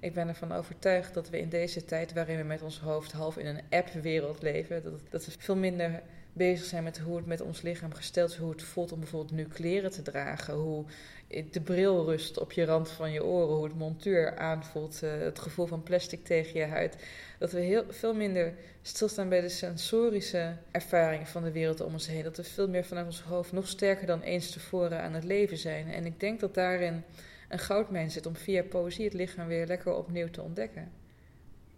Ik 0.00 0.14
ben 0.14 0.28
ervan 0.28 0.52
overtuigd 0.52 1.14
dat 1.14 1.30
we 1.30 1.40
in 1.40 1.48
deze 1.48 1.84
tijd 1.84 2.12
waarin 2.12 2.36
we 2.36 2.42
met 2.42 2.62
ons 2.62 2.80
hoofd 2.80 3.12
half 3.12 3.36
in 3.36 3.46
een 3.46 3.62
app-wereld 3.70 4.42
leven, 4.42 4.82
dat, 4.82 4.92
dat 5.10 5.26
we 5.26 5.32
veel 5.38 5.56
minder 5.56 6.02
bezig 6.38 6.66
zijn 6.66 6.82
met 6.84 6.98
hoe 6.98 7.16
het 7.16 7.26
met 7.26 7.40
ons 7.40 7.62
lichaam 7.62 7.94
gesteld 7.94 8.30
is, 8.30 8.36
hoe 8.36 8.50
het 8.50 8.62
voelt 8.62 8.92
om 8.92 8.98
bijvoorbeeld 8.98 9.32
nu 9.32 9.46
te 9.90 10.02
dragen, 10.02 10.54
hoe 10.54 10.84
de 11.50 11.60
bril 11.60 12.04
rust 12.04 12.38
op 12.38 12.52
je 12.52 12.64
rand 12.64 12.90
van 12.90 13.12
je 13.12 13.24
oren, 13.24 13.54
hoe 13.54 13.64
het 13.64 13.74
montuur 13.74 14.36
aanvoelt, 14.36 15.00
uh, 15.04 15.10
het 15.10 15.38
gevoel 15.38 15.66
van 15.66 15.82
plastic 15.82 16.24
tegen 16.24 16.60
je 16.60 16.66
huid. 16.66 16.96
Dat 17.38 17.52
we 17.52 17.60
heel, 17.60 17.84
veel 17.88 18.14
minder 18.14 18.54
stilstaan 18.82 19.28
bij 19.28 19.40
de 19.40 19.48
sensorische 19.48 20.56
ervaringen 20.70 21.26
van 21.26 21.42
de 21.42 21.52
wereld 21.52 21.80
om 21.80 21.92
ons 21.92 22.06
heen. 22.06 22.22
Dat 22.22 22.36
we 22.36 22.44
veel 22.44 22.68
meer 22.68 22.84
vanuit 22.84 23.06
ons 23.06 23.22
hoofd 23.22 23.52
nog 23.52 23.68
sterker 23.68 24.06
dan 24.06 24.22
eens 24.22 24.50
tevoren 24.50 25.00
aan 25.00 25.14
het 25.14 25.24
leven 25.24 25.58
zijn. 25.58 25.92
En 25.92 26.06
ik 26.06 26.20
denk 26.20 26.40
dat 26.40 26.54
daarin 26.54 27.04
een 27.48 27.58
goudmijn 27.58 28.10
zit 28.10 28.26
om 28.26 28.36
via 28.36 28.62
poëzie 28.62 29.04
het 29.04 29.14
lichaam 29.14 29.46
weer 29.46 29.66
lekker 29.66 29.94
opnieuw 29.94 30.30
te 30.30 30.42
ontdekken. 30.42 31.07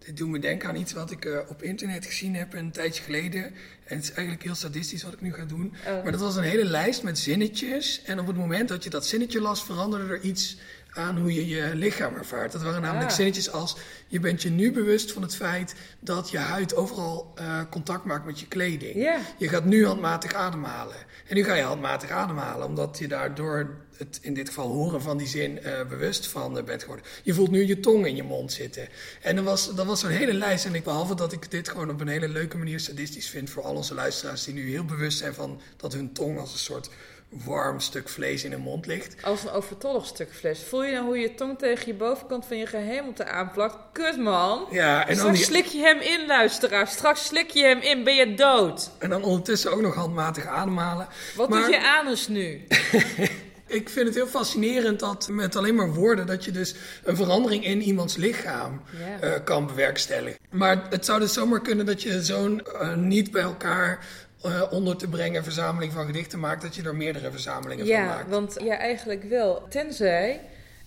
Dit 0.04 0.16
doet 0.16 0.28
me 0.28 0.38
denken 0.38 0.68
aan 0.68 0.76
iets 0.76 0.92
wat 0.92 1.10
ik 1.10 1.24
uh, 1.24 1.38
op 1.48 1.62
internet 1.62 2.06
gezien 2.06 2.34
heb 2.34 2.54
een 2.54 2.70
tijdje 2.70 3.02
geleden. 3.02 3.44
En 3.84 3.96
het 3.96 4.02
is 4.02 4.12
eigenlijk 4.12 4.42
heel 4.42 4.54
sadistisch 4.54 5.02
wat 5.02 5.12
ik 5.12 5.20
nu 5.20 5.32
ga 5.32 5.44
doen. 5.44 5.74
Oh. 5.86 6.02
Maar 6.02 6.12
dat 6.12 6.20
was 6.20 6.36
een 6.36 6.42
hele 6.42 6.64
lijst 6.64 7.02
met 7.02 7.18
zinnetjes. 7.18 8.02
En 8.04 8.20
op 8.20 8.26
het 8.26 8.36
moment 8.36 8.68
dat 8.68 8.84
je 8.84 8.90
dat 8.90 9.06
zinnetje 9.06 9.40
las, 9.40 9.64
veranderde 9.64 10.14
er 10.14 10.20
iets 10.20 10.56
aan 10.92 11.18
hoe 11.18 11.34
je 11.34 11.48
je 11.48 11.70
lichaam 11.74 12.14
ervaart. 12.14 12.52
Dat 12.52 12.62
waren 12.62 12.82
namelijk 12.82 13.10
zinnetjes 13.10 13.50
als: 13.50 13.76
je 14.06 14.20
bent 14.20 14.42
je 14.42 14.50
nu 14.50 14.72
bewust 14.72 15.12
van 15.12 15.22
het 15.22 15.36
feit 15.36 15.74
dat 16.00 16.30
je 16.30 16.38
huid 16.38 16.74
overal 16.74 17.34
uh, 17.38 17.60
contact 17.70 18.04
maakt 18.04 18.26
met 18.26 18.40
je 18.40 18.46
kleding. 18.46 18.94
Je 19.38 19.48
gaat 19.48 19.64
nu 19.64 19.86
handmatig 19.86 20.34
ademhalen. 20.34 20.96
En 21.26 21.36
nu 21.36 21.44
ga 21.44 21.54
je 21.54 21.62
handmatig 21.62 22.10
ademhalen, 22.10 22.66
omdat 22.66 22.98
je 22.98 23.08
daardoor 23.08 23.76
het 23.96 24.18
in 24.22 24.34
dit 24.34 24.48
geval 24.48 24.68
horen 24.68 25.02
van 25.02 25.16
die 25.16 25.26
zin 25.26 25.58
uh, 25.62 25.88
bewust 25.88 26.26
van 26.26 26.56
uh, 26.56 26.64
bent 26.64 26.82
geworden. 26.82 27.06
Je 27.22 27.34
voelt 27.34 27.50
nu 27.50 27.66
je 27.66 27.80
tong 27.80 28.06
in 28.06 28.16
je 28.16 28.22
mond 28.22 28.52
zitten. 28.52 28.88
En 29.22 29.36
dat 29.36 29.44
was, 29.44 29.74
dat 29.74 29.86
was 29.86 30.00
zo'n 30.00 30.10
hele 30.10 30.32
lijst. 30.32 30.64
En 30.64 30.74
ik, 30.74 30.84
behalve 30.84 31.14
dat 31.14 31.32
ik 31.32 31.50
dit 31.50 31.68
gewoon 31.68 31.90
op 31.90 32.00
een 32.00 32.08
hele 32.08 32.28
leuke 32.28 32.56
manier 32.56 32.80
sadistisch 32.80 33.28
vind 33.28 33.50
voor 33.50 33.62
al 33.62 33.74
onze 33.74 33.94
luisteraars 33.94 34.44
die 34.44 34.54
nu 34.54 34.70
heel 34.70 34.84
bewust 34.84 35.18
zijn 35.18 35.34
van 35.34 35.60
dat 35.76 35.92
hun 35.92 36.12
tong 36.12 36.38
als 36.38 36.52
een 36.52 36.58
soort 36.58 36.90
warm 37.30 37.80
stuk 37.80 38.08
vlees 38.08 38.44
in 38.44 38.50
hun 38.50 38.60
mond 38.60 38.86
ligt. 38.86 39.22
Als 39.22 39.42
een 39.42 39.50
overtollig 39.50 40.06
stuk 40.06 40.28
vlees. 40.32 40.62
Voel 40.62 40.84
je 40.84 40.92
nou 40.92 41.04
hoe 41.04 41.18
je 41.18 41.34
tong 41.34 41.58
tegen 41.58 41.86
je 41.86 41.94
bovenkant 41.94 42.46
van 42.46 42.56
je 42.56 42.66
gehemelte 42.66 43.24
aanplakt? 43.24 43.76
Kut 43.92 44.16
man! 44.16 44.66
Ja, 44.70 45.08
en 45.08 45.16
Straks 45.16 45.38
dan 45.38 45.46
slik 45.46 45.64
je 45.64 45.78
hem 45.78 46.00
in, 46.00 46.26
luisteraar. 46.26 46.86
Straks 46.86 47.24
slik 47.24 47.50
je 47.50 47.62
hem 47.62 47.80
in, 47.80 48.04
ben 48.04 48.14
je 48.14 48.34
dood. 48.34 48.90
En 48.98 49.10
dan 49.10 49.22
ondertussen 49.22 49.72
ook 49.72 49.80
nog 49.80 49.94
handmatig 49.94 50.46
ademhalen. 50.46 51.08
Wat 51.36 51.48
maar... 51.48 51.60
doet 51.60 51.70
je 51.70 51.86
anus 51.86 52.28
nu? 52.28 52.66
ik 53.78 53.88
vind 53.88 54.06
het 54.06 54.14
heel 54.14 54.26
fascinerend 54.26 55.00
dat 55.00 55.28
met 55.28 55.56
alleen 55.56 55.74
maar 55.74 55.94
woorden... 55.94 56.26
dat 56.26 56.44
je 56.44 56.50
dus 56.50 56.74
een 57.04 57.16
verandering 57.16 57.64
in 57.64 57.82
iemands 57.82 58.16
lichaam 58.16 58.82
uh, 59.22 59.32
kan 59.44 59.66
bewerkstelligen. 59.66 60.38
Maar 60.50 60.86
het 60.90 61.04
zou 61.04 61.20
dus 61.20 61.32
zomaar 61.32 61.60
kunnen 61.60 61.86
dat 61.86 62.02
je 62.02 62.22
zo'n 62.22 62.62
uh, 62.72 62.94
niet 62.94 63.30
bij 63.30 63.42
elkaar 63.42 64.06
uh, 64.46 64.62
onder 64.70 64.96
te 64.96 65.08
brengen 65.08 65.42
verzameling 65.44 65.92
van 65.92 66.06
gedichten 66.06 66.40
maakt, 66.40 66.62
dat 66.62 66.74
je 66.74 66.82
er 66.82 66.94
meerdere 66.94 67.30
verzamelingen 67.30 67.86
ja, 67.86 67.98
van 67.98 68.06
maakt. 68.06 68.24
Ja, 68.24 68.30
want 68.30 68.56
ja, 68.62 68.78
eigenlijk 68.78 69.24
wel. 69.24 69.66
Tenzij 69.68 70.40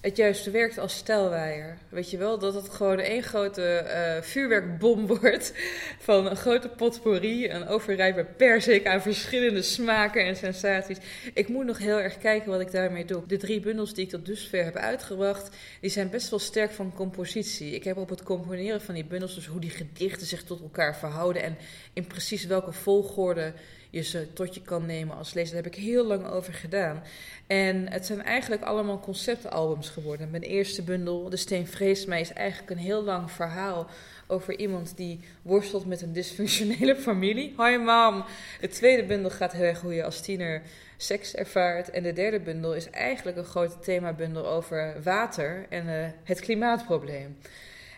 het 0.03 0.17
juist 0.17 0.51
werkt 0.51 0.77
als 0.77 0.95
stelwijer. 0.95 1.77
Weet 1.89 2.09
je 2.09 2.17
wel, 2.17 2.39
dat 2.39 2.53
het 2.53 2.69
gewoon 2.69 2.99
één 2.99 3.23
grote 3.23 3.85
uh, 3.85 4.21
vuurwerkbom 4.21 5.07
wordt 5.19 5.53
van 5.99 6.25
een 6.25 6.35
grote 6.35 6.69
potpourri, 6.69 7.49
een 7.49 7.67
overrijpe 7.67 8.25
persik 8.37 8.87
aan 8.87 9.01
verschillende 9.01 9.61
smaken 9.61 10.25
en 10.25 10.35
sensaties. 10.35 10.97
Ik 11.33 11.47
moet 11.47 11.65
nog 11.65 11.77
heel 11.77 11.99
erg 11.99 12.17
kijken 12.17 12.51
wat 12.51 12.59
ik 12.59 12.71
daarmee 12.71 13.05
doe. 13.05 13.23
De 13.27 13.37
drie 13.37 13.59
bundels 13.59 13.93
die 13.93 14.03
ik 14.03 14.09
tot 14.09 14.25
dusver 14.25 14.63
heb 14.63 14.75
uitgebracht, 14.75 15.55
die 15.81 15.89
zijn 15.89 16.09
best 16.09 16.29
wel 16.29 16.39
sterk 16.39 16.71
van 16.71 16.93
compositie. 16.93 17.75
Ik 17.75 17.83
heb 17.83 17.97
op 17.97 18.09
het 18.09 18.23
componeren 18.23 18.81
van 18.81 18.93
die 18.93 19.05
bundels, 19.05 19.35
dus 19.35 19.45
hoe 19.45 19.61
die 19.61 19.69
gedichten 19.69 20.27
zich 20.27 20.43
tot 20.43 20.61
elkaar 20.61 20.97
verhouden 20.97 21.43
en 21.43 21.57
in 21.93 22.07
precies 22.07 22.45
welke 22.45 22.71
volgorde 22.71 23.53
je 23.93 24.01
ze 24.01 24.33
tot 24.33 24.55
je 24.55 24.61
kan 24.61 24.85
nemen 24.85 25.17
als 25.17 25.33
lezer. 25.33 25.53
Daar 25.53 25.63
heb 25.63 25.73
ik 25.73 25.79
heel 25.79 26.05
lang 26.05 26.27
over 26.27 26.53
gedaan. 26.53 27.03
En 27.47 27.91
het 27.91 28.05
zijn 28.05 28.23
eigenlijk 28.23 28.61
allemaal 28.61 28.99
conceptalbums 28.99 29.89
geworden. 29.89 30.31
Mijn 30.31 30.43
eerste 30.43 30.81
bundel, 30.81 31.29
De 31.29 31.37
Steen 31.37 31.67
Vreest 31.67 32.07
Mij, 32.07 32.21
is 32.21 32.33
eigenlijk 32.33 32.71
een 32.71 32.85
heel 32.85 33.03
lang 33.03 33.31
verhaal 33.31 33.87
over 34.27 34.57
iemand 34.57 34.97
die 34.97 35.19
worstelt 35.41 35.85
met 35.85 36.01
een 36.01 36.13
dysfunctionele 36.13 36.95
familie. 37.07 37.53
Hoi 37.57 37.77
mam! 37.77 38.25
De 38.61 38.67
tweede 38.67 39.03
bundel 39.03 39.31
gaat 39.31 39.51
heel 39.51 39.63
erg 39.63 39.81
hoe 39.81 39.93
je 39.93 40.03
als 40.03 40.21
tiener 40.21 40.61
seks 40.97 41.35
ervaart. 41.35 41.89
En 41.89 42.03
de 42.03 42.13
derde 42.13 42.39
bundel 42.39 42.75
is 42.75 42.89
eigenlijk 42.89 43.37
een 43.37 43.43
grote 43.43 43.79
themabundel 43.79 44.47
over 44.47 44.95
water 45.03 45.65
en 45.69 45.85
uh, 45.85 46.05
het 46.23 46.39
klimaatprobleem. 46.39 47.37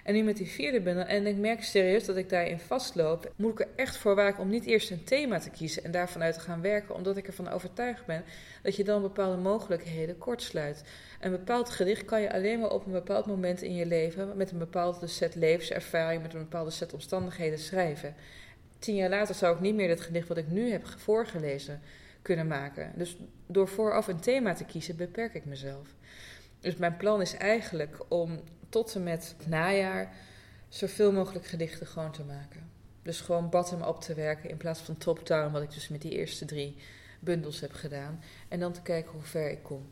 En 0.06 0.14
nu 0.14 0.24
met 0.24 0.38
die 0.38 0.48
vierde 0.48 0.82
bundel, 0.82 1.06
en 1.06 1.28
ik 1.28 1.38
merk 1.38 1.64
serieus 1.64 2.06
dat 2.06 2.18
ik 2.18 2.30
daarin 2.30 2.60
vastloop, 2.60 3.32
moet 3.36 3.52
ik 3.52 3.60
er 3.60 3.68
echt 3.76 3.98
voor 3.98 4.16
waken 4.16 4.42
om 4.44 4.50
niet 4.50 4.66
eerst 4.66 4.92
een 4.92 5.04
thema 5.04 5.40
te 5.40 5.50
kiezen 5.50 5.84
en 5.84 5.92
daarvanuit 5.92 6.34
te 6.34 6.40
gaan 6.40 6.62
werken, 6.62 6.96
omdat 6.96 7.18
ik 7.18 7.28
ervan 7.28 7.50
overtuigd 7.50 8.06
ben 8.06 8.24
dat 8.62 8.76
je 8.76 8.84
dan 8.84 9.02
bepaalde 9.02 9.38
mogelijkheden 9.38 10.18
kortsluit. 10.18 10.84
Een 11.20 11.32
bepaald 11.32 11.70
gedicht 11.70 12.06
kan 12.06 12.22
je 12.22 12.34
alleen 12.34 12.60
maar 12.60 12.70
op 12.70 12.86
een 12.86 12.92
bepaald 12.92 13.26
moment 13.26 13.62
in 13.62 13.76
je 13.76 13.86
leven, 13.86 14.38
met 14.38 14.52
een 14.52 14.58
bepaalde 14.58 15.08
set 15.08 15.36
levenservaring, 15.36 16.22
met 16.22 16.34
een 16.34 16.40
bepaalde 16.40 16.72
set 16.72 16.94
omstandigheden 16.94 17.60
schrijven. 17.60 18.16
Tien 18.80 18.96
jaar 18.96 19.10
later 19.10 19.36
zou 19.36 19.56
ik 19.56 19.62
niet 19.62 19.76
meer 19.76 19.90
het 19.90 20.02
gedicht 20.02 20.28
wat 20.28 20.38
ik 20.38 20.48
nu 20.48 20.72
heb 20.72 20.88
voorgelezen 20.98 21.82
kunnen 22.22 22.48
maken. 22.48 22.92
Dus 22.96 23.18
door 23.48 23.68
vooraf 23.68 24.08
een 24.08 24.20
thema 24.20 24.54
te 24.54 24.66
kiezen, 24.66 24.96
beperk 24.96 25.34
ik 25.34 25.46
mezelf. 25.46 25.88
Dus 26.60 26.76
mijn 26.76 26.98
plan 26.98 27.22
is 27.22 27.38
eigenlijk 27.38 27.98
om 28.08 28.40
tot 28.70 28.96
en 28.96 29.04
met 29.04 29.36
het 29.38 29.48
najaar 29.48 30.14
zoveel 30.70 31.12
mogelijk 31.12 31.46
gedichten 31.46 31.88
gewoon 31.88 32.12
te 32.12 32.24
maken. 32.24 32.70
Dus 33.02 33.22
gewoon 33.22 33.50
bottom-up 33.50 34.02
te 34.02 34.14
werken 34.14 34.50
in 34.50 34.58
plaats 34.58 34.80
van 34.80 34.98
top-down, 34.98 35.52
wat 35.52 35.62
ik 35.62 35.74
dus 35.74 35.88
met 35.88 36.02
die 36.02 36.12
eerste 36.12 36.46
drie 36.46 36.76
bundels 37.20 37.60
heb 37.60 37.74
gedaan. 37.74 38.24
En 38.48 38.60
dan 38.60 38.74
te 38.74 38.82
kijken 38.82 39.12
hoe 39.12 39.24
ver 39.24 39.52
ik 39.52 39.64
kom. 39.64 39.88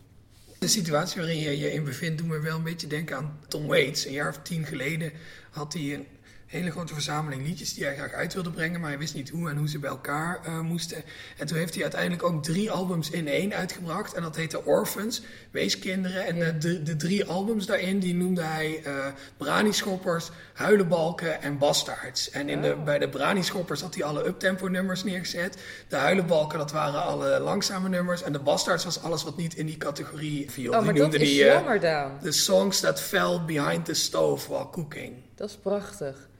De 0.60 0.68
situatie 0.68 1.22
waarin 1.22 1.40
je 1.40 1.58
je 1.58 1.74
in 1.74 1.84
bevindt 1.84 2.18
doet 2.18 2.28
me 2.28 2.40
wel 2.40 2.58
een 2.58 2.64
beetje 2.64 2.88
denken 2.88 3.16
aan 3.16 3.40
Tom 3.48 3.68
Waits. 3.68 4.06
Een 4.06 4.12
jaar 4.12 4.30
of 4.30 4.40
tien 4.42 4.66
geleden 4.66 5.12
had 5.50 5.74
hij 5.74 5.94
een 5.94 6.08
hele 6.54 6.72
grote 6.72 6.94
verzameling 6.94 7.46
liedjes 7.46 7.74
die 7.74 7.84
hij 7.84 7.96
graag 7.96 8.12
uit 8.12 8.34
wilde 8.34 8.52
brengen, 8.52 8.80
maar 8.80 8.90
hij 8.90 9.00
wist 9.00 9.16
niet 9.16 9.30
hoe 9.30 9.50
en 9.50 9.58
hoe 9.58 9.70
ze 9.70 9.80
bij 9.80 9.90
elkaar 9.90 10.40
uh, 10.48 10.60
moesten. 10.60 11.04
En 11.38 11.48
toen 11.48 11.58
heeft 11.58 11.74
hij 11.74 11.84
uiteindelijk 11.84 12.24
ook 12.24 12.44
drie 12.44 12.72
albums 12.72 13.10
in 13.10 13.28
één 13.28 13.54
uitgebracht. 13.54 14.14
En 14.14 14.22
dat 14.22 14.36
heette 14.36 14.66
Orphans, 14.66 15.22
Weeskinderen. 15.52 16.26
En 16.26 16.60
de, 16.60 16.84
de, 16.84 16.96
drie 16.96 17.26
albums 17.26 17.66
daarin, 17.66 18.00
die 18.00 18.16
noemde 18.16 18.42
hij 18.42 18.84
uh, 18.88 19.06
Brani-schoppers, 19.38 20.30
Huilenbalken 20.54 21.42
en 21.42 21.58
Bastards. 21.58 22.30
En 22.30 22.50
in 22.50 22.62
de, 22.62 22.74
oh. 22.74 22.84
bij 22.84 23.00
de 23.00 23.10
Brani-schoppers 23.10 23.82
had 23.82 23.96
hij 23.96 24.04
alle 24.04 24.26
uptempo 24.26 24.68
nummers 24.68 25.04
neergezet. 25.04 25.58
De 25.88 25.96
Huilenbalken, 25.96 26.58
dat 26.58 26.72
waren 26.72 27.04
alle 27.04 27.40
langzame 27.40 27.90
nummers. 27.90 28.24
En 28.24 28.32
de 28.32 28.40
Bastards 28.40 28.84
was 28.84 29.02
alles 29.02 29.24
wat 29.24 29.38
niet 29.38 29.56
in 29.56 29.66
die 29.66 29.78
categorie 29.78 30.52
viel. 30.52 30.74
Oh, 30.74 30.84
maar 30.84 30.94
die 30.94 31.02
dat 31.02 31.14
is 31.14 31.20
die, 31.20 31.36
jammer 31.36 31.80
dan. 31.80 32.20
The 32.22 32.32
songs 32.32 32.80
that 32.80 33.02
fell 33.02 33.42
behind 33.46 33.86
the 33.86 33.94
stove 33.94 34.50
while 34.50 34.70
cooking. 34.70 35.14
Dat 35.36 35.50
is 35.50 35.56
prachtig. 35.56 36.32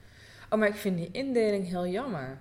Oh, 0.54 0.60
maar 0.60 0.68
ik 0.68 0.74
vind 0.74 0.96
die 0.96 1.08
indeling 1.12 1.68
heel 1.68 1.86
jammer. 1.86 2.38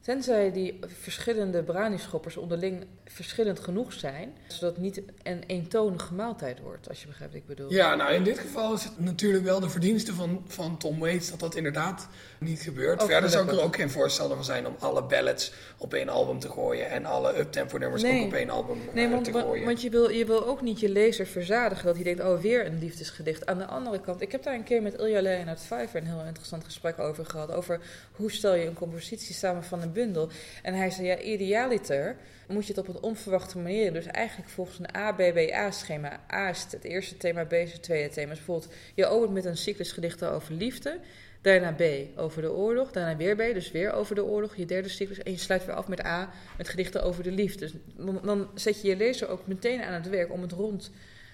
Tenzij 0.00 0.52
die 0.52 0.78
verschillende 0.86 1.62
brani-schoppers 1.62 2.36
onderling 2.36 2.86
verschillend 3.04 3.60
genoeg 3.60 3.92
zijn, 3.92 4.32
zodat 4.46 4.74
het 4.74 4.82
niet 4.82 5.02
een 5.22 5.42
eentonige 5.46 6.14
maaltijd 6.14 6.60
wordt, 6.60 6.88
als 6.88 7.00
je 7.00 7.06
begrijpt 7.06 7.32
wat 7.32 7.42
ik 7.42 7.48
bedoel. 7.48 7.72
Ja, 7.72 7.94
nou 7.94 8.12
in 8.12 8.24
dit 8.24 8.38
geval 8.38 8.74
is 8.74 8.84
het 8.84 9.00
natuurlijk 9.00 9.44
wel 9.44 9.60
de 9.60 9.68
verdienste 9.68 10.14
van, 10.14 10.44
van 10.46 10.78
Tom 10.78 10.98
Waits 10.98 11.30
dat 11.30 11.40
dat 11.40 11.54
inderdaad 11.54 12.08
niet 12.38 12.60
gebeurt. 12.60 13.02
Verder 13.02 13.30
zou 13.30 13.44
ik 13.44 13.52
er 13.52 13.62
ook 13.62 13.76
geen 13.76 13.90
voorstander 13.90 14.36
van 14.36 14.44
zijn 14.44 14.66
om 14.66 14.76
alle 14.78 15.02
ballads 15.02 15.52
op 15.76 15.94
één 15.94 16.08
album 16.08 16.38
te 16.38 16.48
gooien 16.48 16.90
en 16.90 17.04
alle 17.04 17.38
uptempo 17.38 17.78
nummers 17.78 18.04
ook 18.04 18.22
op 18.22 18.32
één 18.32 18.50
album 18.50 18.78
nee, 18.92 19.06
uh, 19.06 19.12
want, 19.12 19.24
te 19.24 19.32
gooien. 19.32 19.64
want 19.64 19.82
je 19.82 19.90
wil, 19.90 20.10
je 20.10 20.24
wil 20.24 20.46
ook 20.46 20.60
niet 20.60 20.80
je 20.80 20.88
lezer 20.88 21.26
verzadigen 21.26 21.84
dat 21.84 21.94
hij 21.94 22.04
denkt, 22.04 22.20
oh 22.20 22.40
weer 22.40 22.66
een 22.66 22.78
liefdesgedicht. 22.78 23.46
Aan 23.46 23.58
de 23.58 23.66
andere 23.66 24.00
kant, 24.00 24.20
ik 24.20 24.32
heb 24.32 24.42
daar 24.42 24.54
een 24.54 24.64
keer 24.64 24.82
met 24.82 24.94
Ilja 24.94 25.22
Leonard 25.22 25.60
Fiver 25.60 25.96
een 25.96 26.06
heel 26.06 26.24
interessant 26.26 26.64
gesprek 26.64 26.98
over 26.98 27.26
gehad, 27.26 27.52
over 27.52 27.80
hoe 28.12 28.30
stel 28.30 28.54
je 28.54 28.66
een 28.66 28.74
compositie 28.74 29.34
samen 29.34 29.64
van 29.64 29.82
een 29.82 29.92
bundel. 29.92 30.28
En 30.62 30.74
hij 30.74 30.90
zei, 30.90 31.06
ja, 31.06 31.18
idealiter 31.18 32.16
moet 32.48 32.66
je 32.66 32.72
het 32.72 32.88
op 32.88 32.91
een 32.94 33.02
onverwachte 33.02 33.58
manier 33.58 33.92
Dus 33.92 34.06
eigenlijk 34.06 34.50
volgens 34.50 34.78
een 34.78 34.92
ABBA-schema. 34.92 36.20
A 36.32 36.48
is 36.48 36.66
het 36.70 36.84
eerste 36.84 37.16
thema, 37.16 37.44
B 37.44 37.52
is 37.52 37.72
het 37.72 37.82
tweede 37.82 38.08
thema. 38.08 38.28
Dus 38.28 38.36
bijvoorbeeld, 38.36 38.72
je 38.94 39.06
opent 39.06 39.32
met 39.32 39.44
een 39.44 39.56
cyclus 39.56 39.92
gedichten 39.92 40.30
over 40.30 40.54
liefde. 40.54 40.98
Daarna 41.40 41.72
B 41.72 41.82
over 42.18 42.42
de 42.42 42.52
oorlog. 42.52 42.92
Daarna 42.92 43.16
weer 43.16 43.34
B, 43.34 43.54
dus 43.54 43.70
weer 43.70 43.92
over 43.92 44.14
de 44.14 44.24
oorlog. 44.24 44.56
Je 44.56 44.64
derde 44.64 44.88
cyclus. 44.88 45.18
En 45.18 45.32
je 45.32 45.38
sluit 45.38 45.66
weer 45.66 45.74
af 45.74 45.88
met 45.88 46.04
A, 46.04 46.30
met 46.56 46.68
gedichten 46.68 47.02
over 47.02 47.22
de 47.22 47.30
liefde. 47.30 47.58
Dus 47.58 47.74
dan, 47.96 48.20
dan 48.22 48.50
zet 48.54 48.82
je 48.82 48.88
je 48.88 48.96
lezer 48.96 49.28
ook 49.28 49.46
meteen 49.46 49.82
aan 49.82 49.92
het 49.92 50.08
werk 50.08 50.32
om 50.32 50.42
het 50.42 50.52
rond 50.52 50.90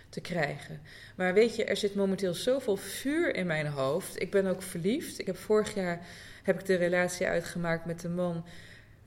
te 0.08 0.20
krijgen. 0.20 0.80
Maar 1.16 1.34
weet 1.34 1.56
je, 1.56 1.64
er 1.64 1.76
zit 1.76 1.94
momenteel 1.94 2.34
zoveel 2.34 2.76
vuur 2.76 3.34
in 3.34 3.46
mijn 3.46 3.66
hoofd. 3.66 4.20
Ik 4.20 4.30
ben 4.30 4.46
ook 4.46 4.62
verliefd. 4.62 5.18
Ik 5.18 5.26
heb 5.26 5.36
vorig 5.36 5.74
jaar 5.74 6.06
heb 6.42 6.60
ik 6.60 6.66
de 6.66 6.74
relatie 6.74 7.26
uitgemaakt 7.26 7.84
met 7.84 8.00
de 8.00 8.08
man 8.08 8.44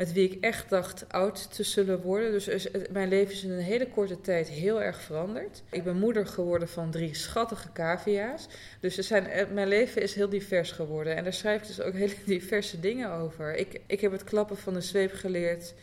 met 0.01 0.13
wie 0.13 0.29
ik 0.29 0.43
echt 0.43 0.69
dacht 0.69 1.05
oud 1.07 1.53
te 1.53 1.63
zullen 1.63 2.01
worden. 2.01 2.31
Dus 2.31 2.67
mijn 2.91 3.09
leven 3.09 3.33
is 3.33 3.43
in 3.43 3.51
een 3.51 3.59
hele 3.59 3.87
korte 3.87 4.21
tijd 4.21 4.49
heel 4.49 4.81
erg 4.81 5.01
veranderd. 5.01 5.61
Ik 5.69 5.83
ben 5.83 5.97
moeder 5.97 6.27
geworden 6.27 6.67
van 6.67 6.91
drie 6.91 7.15
schattige 7.15 7.71
cavia's. 7.73 8.47
Dus 8.79 8.95
zijn, 8.95 9.27
eh, 9.27 9.47
mijn 9.53 9.67
leven 9.67 10.01
is 10.01 10.15
heel 10.15 10.29
divers 10.29 10.71
geworden. 10.71 11.15
En 11.15 11.23
daar 11.23 11.33
schrijf 11.33 11.61
ik 11.61 11.67
dus 11.67 11.81
ook 11.81 11.93
hele 11.93 12.13
diverse 12.25 12.79
dingen 12.79 13.11
over. 13.11 13.55
Ik, 13.55 13.81
ik 13.87 14.01
heb 14.01 14.11
het 14.11 14.23
klappen 14.23 14.57
van 14.57 14.73
de 14.73 14.81
zweep 14.81 15.13
geleerd. 15.13 15.73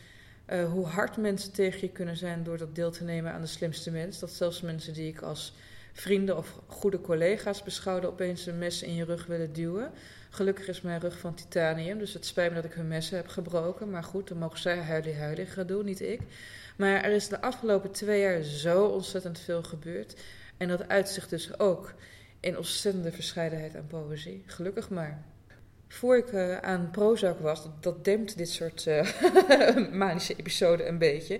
Uh, 0.49 0.71
hoe 0.71 0.85
hard 0.85 1.17
mensen 1.17 1.51
tegen 1.51 1.79
je 1.81 1.89
kunnen 1.89 2.17
zijn 2.17 2.43
door 2.43 2.57
dat 2.57 2.75
deel 2.75 2.91
te 2.91 3.03
nemen 3.03 3.31
aan 3.31 3.41
de 3.41 3.47
slimste 3.47 3.91
mens. 3.91 4.19
Dat 4.19 4.31
zelfs 4.31 4.61
mensen 4.61 4.93
die 4.93 5.07
ik 5.07 5.21
als 5.21 5.53
vrienden 5.93 6.37
of 6.37 6.59
goede 6.67 7.01
collega's 7.01 7.63
beschouwde 7.63 8.07
opeens 8.07 8.45
een 8.45 8.57
mes 8.57 8.83
in 8.83 8.95
je 8.95 9.05
rug 9.05 9.25
willen 9.25 9.53
duwen. 9.53 9.91
Gelukkig 10.29 10.67
is 10.67 10.81
mijn 10.81 10.99
rug 10.99 11.19
van 11.19 11.33
titanium, 11.33 11.97
dus 11.97 12.13
het 12.13 12.25
spijt 12.25 12.49
me 12.49 12.55
dat 12.55 12.71
ik 12.71 12.73
hun 12.73 12.87
messen 12.87 13.17
heb 13.17 13.27
gebroken. 13.27 13.89
Maar 13.89 14.03
goed, 14.03 14.27
dan 14.27 14.37
mogen 14.37 14.59
zij 14.59 14.77
huilie 14.77 15.15
huilie 15.15 15.45
gaan 15.45 15.67
doen, 15.67 15.85
niet 15.85 16.01
ik. 16.01 16.21
Maar 16.77 17.03
er 17.03 17.11
is 17.11 17.27
de 17.27 17.41
afgelopen 17.41 17.91
twee 17.91 18.21
jaar 18.21 18.41
zo 18.41 18.85
ontzettend 18.85 19.39
veel 19.39 19.63
gebeurd. 19.63 20.15
En 20.57 20.67
dat 20.67 20.87
uitzicht 20.87 21.29
dus 21.29 21.59
ook 21.59 21.93
in 22.39 22.57
ontzettende 22.57 23.11
verscheidenheid 23.11 23.75
aan 23.75 23.87
poëzie. 23.87 24.43
Gelukkig 24.45 24.89
maar. 24.89 25.23
Voor 25.87 26.17
ik 26.17 26.31
uh, 26.31 26.57
aan 26.57 26.89
Prozac 26.91 27.39
was, 27.39 27.63
dat, 27.63 27.83
dat 27.83 28.05
dempt 28.05 28.37
dit 28.37 28.49
soort 28.49 28.85
uh, 28.85 29.91
manische 29.91 30.35
episoden 30.35 30.87
een 30.87 30.97
beetje, 30.97 31.39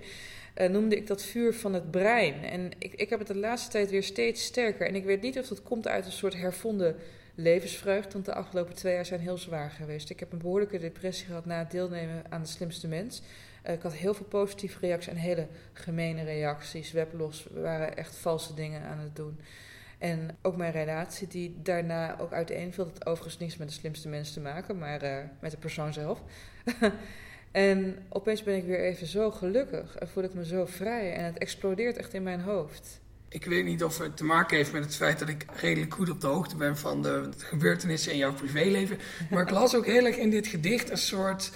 uh, 0.60 0.68
noemde 0.68 0.96
ik 0.96 1.06
dat 1.06 1.22
vuur 1.22 1.54
van 1.54 1.74
het 1.74 1.90
brein. 1.90 2.44
En 2.44 2.70
ik, 2.78 2.94
ik 2.94 3.10
heb 3.10 3.18
het 3.18 3.28
de 3.28 3.36
laatste 3.36 3.70
tijd 3.70 3.90
weer 3.90 4.02
steeds 4.02 4.44
sterker. 4.44 4.86
En 4.86 4.94
ik 4.94 5.04
weet 5.04 5.22
niet 5.22 5.38
of 5.38 5.48
dat 5.48 5.62
komt 5.62 5.88
uit 5.88 6.06
een 6.06 6.12
soort 6.12 6.36
hervonden 6.36 6.96
levensvreugd, 7.34 8.12
want 8.12 8.24
de 8.24 8.34
afgelopen 8.34 8.74
twee 8.74 8.94
jaar 8.94 9.06
zijn 9.06 9.20
heel 9.20 9.38
zwaar 9.38 9.70
geweest. 9.70 10.10
Ik 10.10 10.20
heb 10.20 10.32
een 10.32 10.38
behoorlijke 10.38 10.78
depressie 10.78 11.26
gehad 11.26 11.46
na 11.46 11.58
het 11.58 11.70
deelnemen 11.70 12.22
aan 12.28 12.42
de 12.42 12.48
slimste 12.48 12.88
mens. 12.88 13.22
Uh, 13.66 13.72
ik 13.72 13.82
had 13.82 13.92
heel 13.92 14.14
veel 14.14 14.26
positieve 14.26 14.78
reacties 14.80 15.12
en 15.12 15.18
hele 15.18 15.46
gemene 15.72 16.22
reacties. 16.22 16.92
Weblos 16.92 17.46
waren 17.52 17.96
echt 17.96 18.16
valse 18.16 18.54
dingen 18.54 18.82
aan 18.82 18.98
het 18.98 19.16
doen. 19.16 19.40
En 19.98 20.36
ook 20.42 20.56
mijn 20.56 20.72
relatie, 20.72 21.28
die 21.28 21.56
daarna 21.62 22.18
ook 22.18 22.32
uiteenviel. 22.32 22.84
Dat 22.84 23.06
overigens 23.06 23.38
niets 23.38 23.56
met 23.56 23.68
de 23.68 23.74
slimste 23.74 24.08
mens 24.08 24.32
te 24.32 24.40
maken, 24.40 24.78
maar 24.78 25.04
uh, 25.04 25.16
met 25.40 25.50
de 25.50 25.56
persoon 25.56 25.92
zelf. 25.92 26.22
en 27.50 27.98
opeens 28.08 28.42
ben 28.42 28.56
ik 28.56 28.64
weer 28.64 28.80
even 28.80 29.06
zo 29.06 29.30
gelukkig 29.30 29.96
en 29.96 30.08
voel 30.08 30.24
ik 30.24 30.34
me 30.34 30.46
zo 30.46 30.66
vrij. 30.66 31.12
En 31.12 31.24
het 31.24 31.38
explodeert 31.38 31.96
echt 31.96 32.14
in 32.14 32.22
mijn 32.22 32.40
hoofd. 32.40 33.00
Ik 33.28 33.44
weet 33.44 33.64
niet 33.64 33.84
of 33.84 33.98
het 33.98 34.16
te 34.16 34.24
maken 34.24 34.56
heeft 34.56 34.72
met 34.72 34.84
het 34.84 34.96
feit 34.96 35.18
dat 35.18 35.28
ik 35.28 35.46
redelijk 35.60 35.94
goed 35.94 36.10
op 36.10 36.20
de 36.20 36.26
hoogte 36.26 36.56
ben 36.56 36.76
van 36.76 37.02
de 37.02 37.28
gebeurtenissen 37.36 38.12
in 38.12 38.18
jouw 38.18 38.34
privéleven. 38.34 38.98
Maar 39.30 39.42
ik 39.42 39.50
las 39.50 39.76
ook 39.76 39.86
heel 39.86 40.06
erg 40.06 40.16
in 40.16 40.30
dit 40.30 40.46
gedicht 40.46 40.90
een 40.90 40.98
soort. 40.98 41.50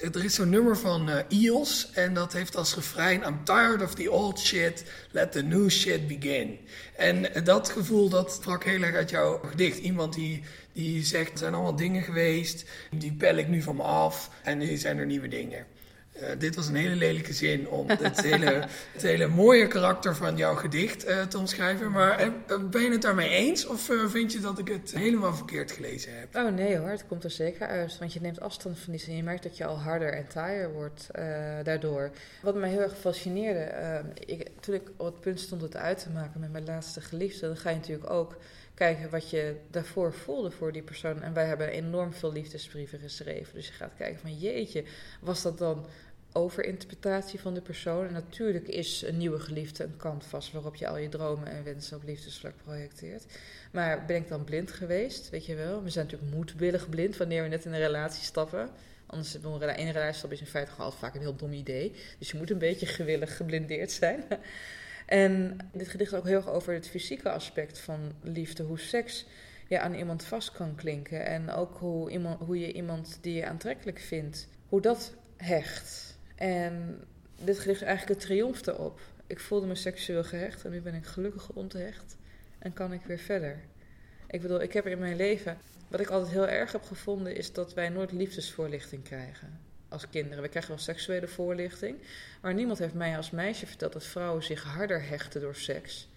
Er 0.00 0.24
is 0.24 0.34
zo'n 0.34 0.48
nummer 0.48 0.76
van 0.76 1.08
uh, 1.08 1.16
Eels 1.28 1.90
en 1.92 2.14
dat 2.14 2.32
heeft 2.32 2.56
als 2.56 2.74
refrein: 2.74 3.22
I'm 3.22 3.44
tired 3.44 3.82
of 3.82 3.94
the 3.94 4.10
old 4.10 4.40
shit, 4.40 4.84
let 5.10 5.32
the 5.32 5.42
new 5.42 5.70
shit 5.70 6.06
begin. 6.06 6.58
En 6.96 7.44
dat 7.44 7.68
gevoel 7.68 8.08
dat 8.08 8.32
sprak 8.32 8.64
heel 8.64 8.82
erg 8.82 8.94
uit 8.94 9.10
jouw 9.10 9.40
gedicht. 9.44 9.78
Iemand 9.78 10.14
die, 10.14 10.42
die 10.72 11.04
zegt: 11.04 11.32
er 11.32 11.38
zijn 11.38 11.54
allemaal 11.54 11.76
dingen 11.76 12.02
geweest, 12.02 12.64
die 12.90 13.12
pel 13.12 13.36
ik 13.36 13.48
nu 13.48 13.62
van 13.62 13.76
me 13.76 13.82
af 13.82 14.30
en 14.42 14.58
nu 14.58 14.76
zijn 14.76 14.98
er 14.98 15.06
nieuwe 15.06 15.28
dingen. 15.28 15.66
Uh, 16.20 16.28
dit 16.38 16.56
was 16.56 16.68
een 16.68 16.74
hele 16.74 16.94
lelijke 16.94 17.32
zin 17.32 17.68
om 17.68 17.88
het 17.88 18.22
hele, 18.22 18.64
het 18.92 19.02
hele 19.02 19.26
mooie 19.26 19.66
karakter 19.66 20.14
van 20.14 20.36
jouw 20.36 20.54
gedicht 20.54 21.08
uh, 21.08 21.22
te 21.22 21.38
omschrijven. 21.38 21.90
Maar 21.90 22.26
uh, 22.26 22.58
ben 22.70 22.82
je 22.82 22.90
het 22.90 23.02
daarmee 23.02 23.28
eens 23.28 23.66
of 23.66 23.90
vind 24.06 24.32
je 24.32 24.40
dat 24.40 24.58
ik 24.58 24.68
het 24.68 24.92
helemaal 24.94 25.34
verkeerd 25.34 25.72
gelezen 25.72 26.18
heb? 26.18 26.36
Oh 26.36 26.54
nee 26.54 26.78
hoor, 26.78 26.88
het 26.88 27.06
komt 27.06 27.24
er 27.24 27.30
zeker 27.30 27.66
uit. 27.66 27.98
Want 27.98 28.12
je 28.12 28.20
neemt 28.20 28.40
afstand 28.40 28.78
van 28.78 28.92
die 28.92 29.00
zin. 29.00 29.16
Je 29.16 29.22
merkt 29.22 29.42
dat 29.42 29.56
je 29.56 29.64
al 29.64 29.78
harder 29.78 30.12
en 30.12 30.26
taaier 30.28 30.72
wordt 30.72 31.08
daardoor. 31.62 32.10
Wat 32.42 32.54
mij 32.54 32.70
heel 32.70 32.80
erg 32.80 32.98
fascineerde, 32.98 33.72
ik, 34.26 34.48
toen 34.60 34.74
ik 34.74 34.82
op 34.96 35.06
het 35.06 35.20
punt 35.20 35.40
stond 35.40 35.62
het 35.62 35.76
uit 35.76 35.98
te 35.98 36.10
maken 36.10 36.40
met 36.40 36.52
mijn 36.52 36.64
laatste 36.64 37.00
geliefde, 37.00 37.46
dan 37.46 37.56
ga 37.56 37.70
je 37.70 37.76
natuurlijk 37.76 38.10
ook 38.10 38.36
kijken 38.76 39.10
wat 39.10 39.30
je 39.30 39.56
daarvoor 39.70 40.12
voelde 40.12 40.50
voor 40.50 40.72
die 40.72 40.82
persoon. 40.82 41.22
En 41.22 41.32
wij 41.32 41.46
hebben 41.46 41.68
enorm 41.68 42.12
veel 42.12 42.32
liefdesbrieven 42.32 42.98
geschreven. 42.98 43.54
Dus 43.54 43.66
je 43.66 43.72
gaat 43.72 43.92
kijken 43.96 44.20
van 44.20 44.38
jeetje, 44.38 44.84
was 45.20 45.42
dat 45.42 45.58
dan 45.58 45.86
overinterpretatie 46.36 47.40
van 47.40 47.54
de 47.54 47.60
persoon. 47.60 48.06
En 48.06 48.12
natuurlijk 48.12 48.68
is 48.68 49.02
een 49.02 49.16
nieuwe 49.16 49.40
geliefde 49.40 49.84
een 49.84 49.96
kant 49.96 50.24
vast 50.24 50.52
waarop 50.52 50.74
je 50.74 50.88
al 50.88 50.96
je 50.96 51.08
dromen 51.08 51.48
en 51.48 51.64
wensen 51.64 51.96
op 51.96 52.02
liefdesvlak 52.02 52.52
projecteert. 52.64 53.26
Maar 53.72 54.04
ben 54.04 54.16
ik 54.16 54.28
dan 54.28 54.44
blind 54.44 54.70
geweest? 54.70 55.30
Weet 55.30 55.46
je 55.46 55.54
wel? 55.54 55.82
We 55.82 55.90
zijn 55.90 56.04
natuurlijk 56.04 56.34
moedwillig 56.34 56.88
blind 56.88 57.16
wanneer 57.16 57.42
we 57.42 57.48
net 57.48 57.64
in 57.64 57.72
een 57.72 57.78
relatie 57.78 58.24
stappen. 58.24 58.70
Anders 59.06 59.34
in 59.34 59.44
een 59.44 59.92
relatie 59.92 60.16
stappen 60.16 60.38
is 60.38 60.40
in 60.40 60.50
feite 60.50 60.70
gewoon 60.70 60.92
vaak 60.92 61.14
een 61.14 61.20
heel 61.20 61.36
dom 61.36 61.52
idee. 61.52 61.92
Dus 62.18 62.30
je 62.30 62.36
moet 62.36 62.50
een 62.50 62.58
beetje 62.58 62.86
gewillig 62.86 63.36
geblindeerd 63.36 63.90
zijn. 63.90 64.24
en 65.06 65.56
dit 65.72 65.88
gedicht 65.88 66.14
ook 66.14 66.26
heel 66.26 66.36
erg 66.36 66.48
over 66.48 66.74
het 66.74 66.88
fysieke 66.88 67.30
aspect 67.30 67.78
van 67.78 68.12
liefde. 68.22 68.62
Hoe 68.62 68.78
seks 68.78 69.26
je 69.68 69.80
aan 69.80 69.94
iemand 69.94 70.24
vast 70.24 70.52
kan 70.52 70.74
klinken. 70.74 71.26
En 71.26 71.50
ook 71.50 71.76
hoe, 71.78 72.10
iemand, 72.10 72.40
hoe 72.40 72.60
je 72.60 72.72
iemand 72.72 73.18
die 73.20 73.34
je 73.34 73.46
aantrekkelijk 73.46 73.98
vindt, 73.98 74.48
hoe 74.68 74.80
dat 74.80 75.14
hecht. 75.36 76.15
En 76.36 77.04
dit 77.40 77.58
gedicht 77.58 77.80
is 77.80 77.86
eigenlijk 77.86 78.20
een 78.20 78.26
triomf 78.26 78.66
erop. 78.66 79.00
Ik 79.26 79.40
voelde 79.40 79.66
me 79.66 79.74
seksueel 79.74 80.24
gehecht 80.24 80.64
en 80.64 80.70
nu 80.70 80.80
ben 80.80 80.94
ik 80.94 81.04
gelukkig 81.04 81.50
onthecht 81.50 82.16
en 82.58 82.72
kan 82.72 82.92
ik 82.92 83.00
weer 83.06 83.18
verder. 83.18 83.58
Ik 84.26 84.42
bedoel, 84.42 84.62
ik 84.62 84.72
heb 84.72 84.86
in 84.86 84.98
mijn 84.98 85.16
leven, 85.16 85.58
wat 85.88 86.00
ik 86.00 86.08
altijd 86.08 86.32
heel 86.32 86.48
erg 86.48 86.72
heb 86.72 86.82
gevonden, 86.82 87.36
is 87.36 87.52
dat 87.52 87.74
wij 87.74 87.88
nooit 87.88 88.12
liefdesvoorlichting 88.12 89.02
krijgen 89.02 89.60
als 89.88 90.08
kinderen. 90.08 90.42
We 90.42 90.48
krijgen 90.48 90.70
wel 90.70 90.80
seksuele 90.80 91.28
voorlichting, 91.28 91.98
maar 92.40 92.54
niemand 92.54 92.78
heeft 92.78 92.94
mij 92.94 93.16
als 93.16 93.30
meisje 93.30 93.66
verteld 93.66 93.92
dat 93.92 94.04
vrouwen 94.04 94.42
zich 94.42 94.62
harder 94.62 95.08
hechten 95.08 95.40
door 95.40 95.54
seks 95.54 96.08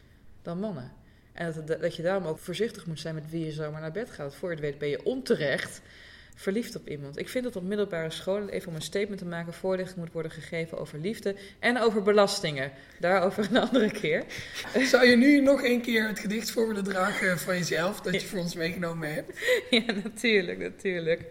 dan 0.41 0.59
mannen. 0.59 0.91
En 1.33 1.53
dat, 1.65 1.81
dat 1.81 1.95
je 1.95 2.03
daarom 2.03 2.25
ook 2.25 2.39
voorzichtig 2.39 2.85
moet 2.85 2.99
zijn 2.99 3.15
met 3.15 3.29
wie 3.29 3.45
je 3.45 3.51
zomaar 3.51 3.81
naar 3.81 3.91
bed 3.91 4.09
gaat. 4.09 4.35
Voor 4.35 4.49
je 4.49 4.55
het 4.55 4.63
weet 4.63 4.77
ben 4.77 4.89
je 4.89 5.05
onterecht 5.05 5.81
verliefd 6.39 6.75
op 6.75 6.87
iemand. 6.87 7.17
Ik 7.17 7.29
vind 7.29 7.43
dat 7.43 7.55
op 7.55 7.63
middelbare 7.63 8.09
scholen, 8.09 8.49
even 8.49 8.69
om 8.69 8.75
een 8.75 8.81
statement 8.81 9.19
te 9.19 9.25
maken, 9.25 9.53
voorlichting 9.53 9.97
moet 9.97 10.11
worden 10.11 10.31
gegeven 10.31 10.77
over 10.77 10.99
liefde 10.99 11.35
en 11.59 11.79
over 11.79 12.03
belastingen. 12.03 12.71
Daarover 12.99 13.47
een 13.49 13.57
andere 13.57 13.91
keer. 13.91 14.23
Zou 14.83 15.05
je 15.05 15.15
nu 15.15 15.41
nog 15.41 15.63
een 15.63 15.81
keer 15.81 16.07
het 16.07 16.19
gedicht 16.19 16.51
voor 16.51 16.67
willen 16.67 16.83
dragen 16.83 17.39
van 17.39 17.57
jezelf, 17.57 18.01
dat 18.01 18.21
je 18.21 18.27
voor 18.27 18.39
ons 18.39 18.55
meegenomen 18.55 19.13
hebt? 19.13 19.39
Ja, 19.69 19.93
natuurlijk, 20.03 20.59
natuurlijk. 20.59 21.25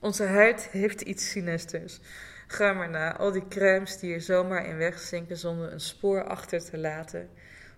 Onze 0.00 0.24
huid 0.24 0.68
heeft 0.70 1.00
iets 1.00 1.30
sinisters. 1.30 2.00
Ga 2.46 2.72
maar 2.72 2.90
na, 2.90 3.16
al 3.16 3.32
die 3.32 3.48
crèmes 3.48 3.98
die 3.98 4.14
er 4.14 4.20
zomaar 4.20 4.66
in 4.66 4.76
wegzinken 4.76 5.36
zonder 5.36 5.72
een 5.72 5.80
spoor 5.80 6.24
achter 6.24 6.64
te 6.64 6.78
laten. 6.78 7.28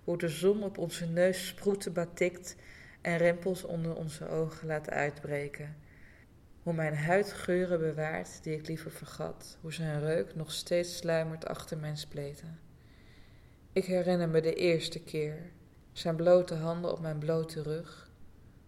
Hoe 0.04 0.18
de 0.18 0.28
zon 0.28 0.62
op 0.62 0.78
onze 0.78 1.06
neus 1.06 1.46
sproeten 1.46 1.92
batikt 1.92 2.56
en 3.00 3.16
rimpels 3.16 3.64
onder 3.64 3.94
onze 3.94 4.28
ogen 4.28 4.66
laat 4.66 4.90
uitbreken. 4.90 5.82
Hoe 6.62 6.72
mijn 6.72 6.96
huid 6.96 7.33
geuren 7.33 7.79
bewaart 7.79 8.42
die 8.42 8.55
ik 8.55 8.66
liever 8.66 8.90
vergat. 8.90 9.59
Hoe 9.61 9.72
zijn 9.72 10.01
reuk 10.01 10.35
nog 10.35 10.53
steeds 10.53 10.96
sluimert 10.96 11.46
achter 11.46 11.79
mijn 11.79 11.96
spleten. 11.96 12.61
Ik 13.72 13.85
herinner 13.85 14.29
me 14.29 14.40
de 14.40 14.55
eerste 14.55 15.03
keer. 15.03 15.51
Zijn 15.92 16.16
blote 16.16 16.55
handen 16.55 16.92
op 16.92 17.01
mijn 17.01 17.18
blote 17.18 17.62
rug. 17.62 18.11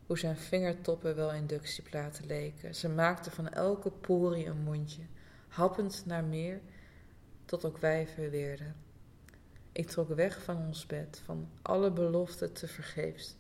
Hoe 0.07 0.19
zijn 0.19 0.37
vingertoppen 0.37 1.17
wel 1.17 1.33
inductieplaten 1.33 2.27
leken. 2.27 2.75
Ze 2.75 2.89
maakten 2.89 3.33
van 3.33 3.49
elke 3.49 3.91
porie 3.91 4.47
een 4.47 4.63
mondje, 4.63 5.03
happend 5.49 6.03
naar 6.07 6.25
meer, 6.25 6.61
tot 7.45 7.65
ook 7.65 7.79
wij 7.79 8.07
verweerden. 8.07 8.75
Ik 9.73 9.87
trok 9.87 10.09
weg 10.09 10.43
van 10.43 10.57
ons 10.57 10.87
bed, 10.87 11.23
van 11.25 11.49
alle 11.63 11.91
beloften 11.91 12.53
te 12.53 12.69
vergeefs. 12.69 13.37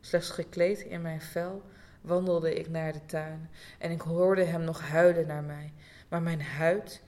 Slechts 0.00 0.30
gekleed 0.30 0.80
in 0.80 1.02
mijn 1.02 1.20
vel 1.20 1.62
wandelde 2.00 2.54
ik 2.54 2.68
naar 2.68 2.92
de 2.92 3.06
tuin 3.06 3.50
en 3.78 3.90
ik 3.90 4.00
hoorde 4.00 4.44
hem 4.44 4.64
nog 4.64 4.80
huilen 4.80 5.26
naar 5.26 5.42
mij, 5.42 5.72
maar 6.08 6.22
mijn 6.22 6.42
huid 6.42 7.02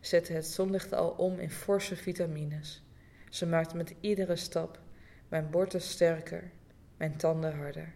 zette 0.00 0.32
het 0.32 0.46
zonlicht 0.46 0.92
al 0.92 1.08
om 1.08 1.38
in 1.38 1.50
forse 1.50 1.96
vitamines. 1.96 2.82
Ze 3.30 3.46
maakte 3.46 3.76
met 3.76 3.94
iedere 4.00 4.36
stap 4.36 4.82
mijn 5.28 5.50
borten 5.50 5.80
sterker, 5.80 6.50
mijn 6.96 7.16
tanden 7.16 7.56
harder. 7.56 7.94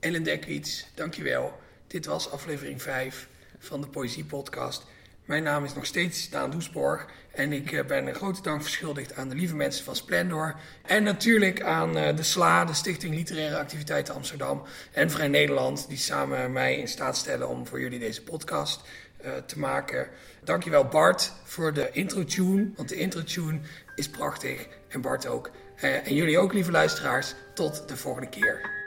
Ellen 0.00 0.22
Dekwits, 0.22 0.86
dankjewel. 0.94 1.58
Dit 1.86 2.06
was 2.06 2.30
aflevering 2.30 2.82
5 2.82 3.28
van 3.58 3.80
de 3.80 3.88
Poëzie 3.88 4.24
Podcast. 4.24 4.86
Mijn 5.30 5.42
naam 5.42 5.64
is 5.64 5.74
nog 5.74 5.86
steeds 5.86 6.30
Daan 6.30 6.50
Doesborg 6.50 7.06
en 7.32 7.52
ik 7.52 7.72
eh, 7.72 7.84
ben 7.84 8.06
een 8.06 8.14
grote 8.14 8.42
dank 8.42 8.62
verschuldigd 8.62 9.14
aan 9.14 9.28
de 9.28 9.34
lieve 9.34 9.54
mensen 9.54 9.84
van 9.84 9.96
Splendor. 9.96 10.54
En 10.86 11.02
natuurlijk 11.02 11.62
aan 11.62 11.96
eh, 11.96 12.16
de 12.16 12.22
SLA, 12.22 12.64
de 12.64 12.74
Stichting 12.74 13.14
Literaire 13.14 13.58
Activiteiten 13.58 14.14
Amsterdam 14.14 14.62
en 14.92 15.10
Vrij 15.10 15.28
Nederland, 15.28 15.88
die 15.88 15.98
samen 15.98 16.52
mij 16.52 16.76
in 16.76 16.88
staat 16.88 17.16
stellen 17.16 17.48
om 17.48 17.66
voor 17.66 17.80
jullie 17.80 17.98
deze 17.98 18.22
podcast 18.22 18.80
uh, 19.24 19.30
te 19.46 19.58
maken. 19.58 20.08
Dankjewel 20.44 20.84
Bart 20.84 21.32
voor 21.44 21.72
de 21.72 21.90
intro-tune, 21.92 22.70
want 22.76 22.88
de 22.88 22.96
intro-tune 22.96 23.60
is 23.94 24.08
prachtig 24.08 24.66
en 24.88 25.00
Bart 25.00 25.26
ook. 25.26 25.50
en 25.76 26.14
jullie 26.14 26.38
ook, 26.38 26.52
lieve 26.52 26.70
luisteraars. 26.70 27.34
Tot 27.54 27.88
de 27.88 27.96
volgende 27.96 28.28
keer. 28.28 28.79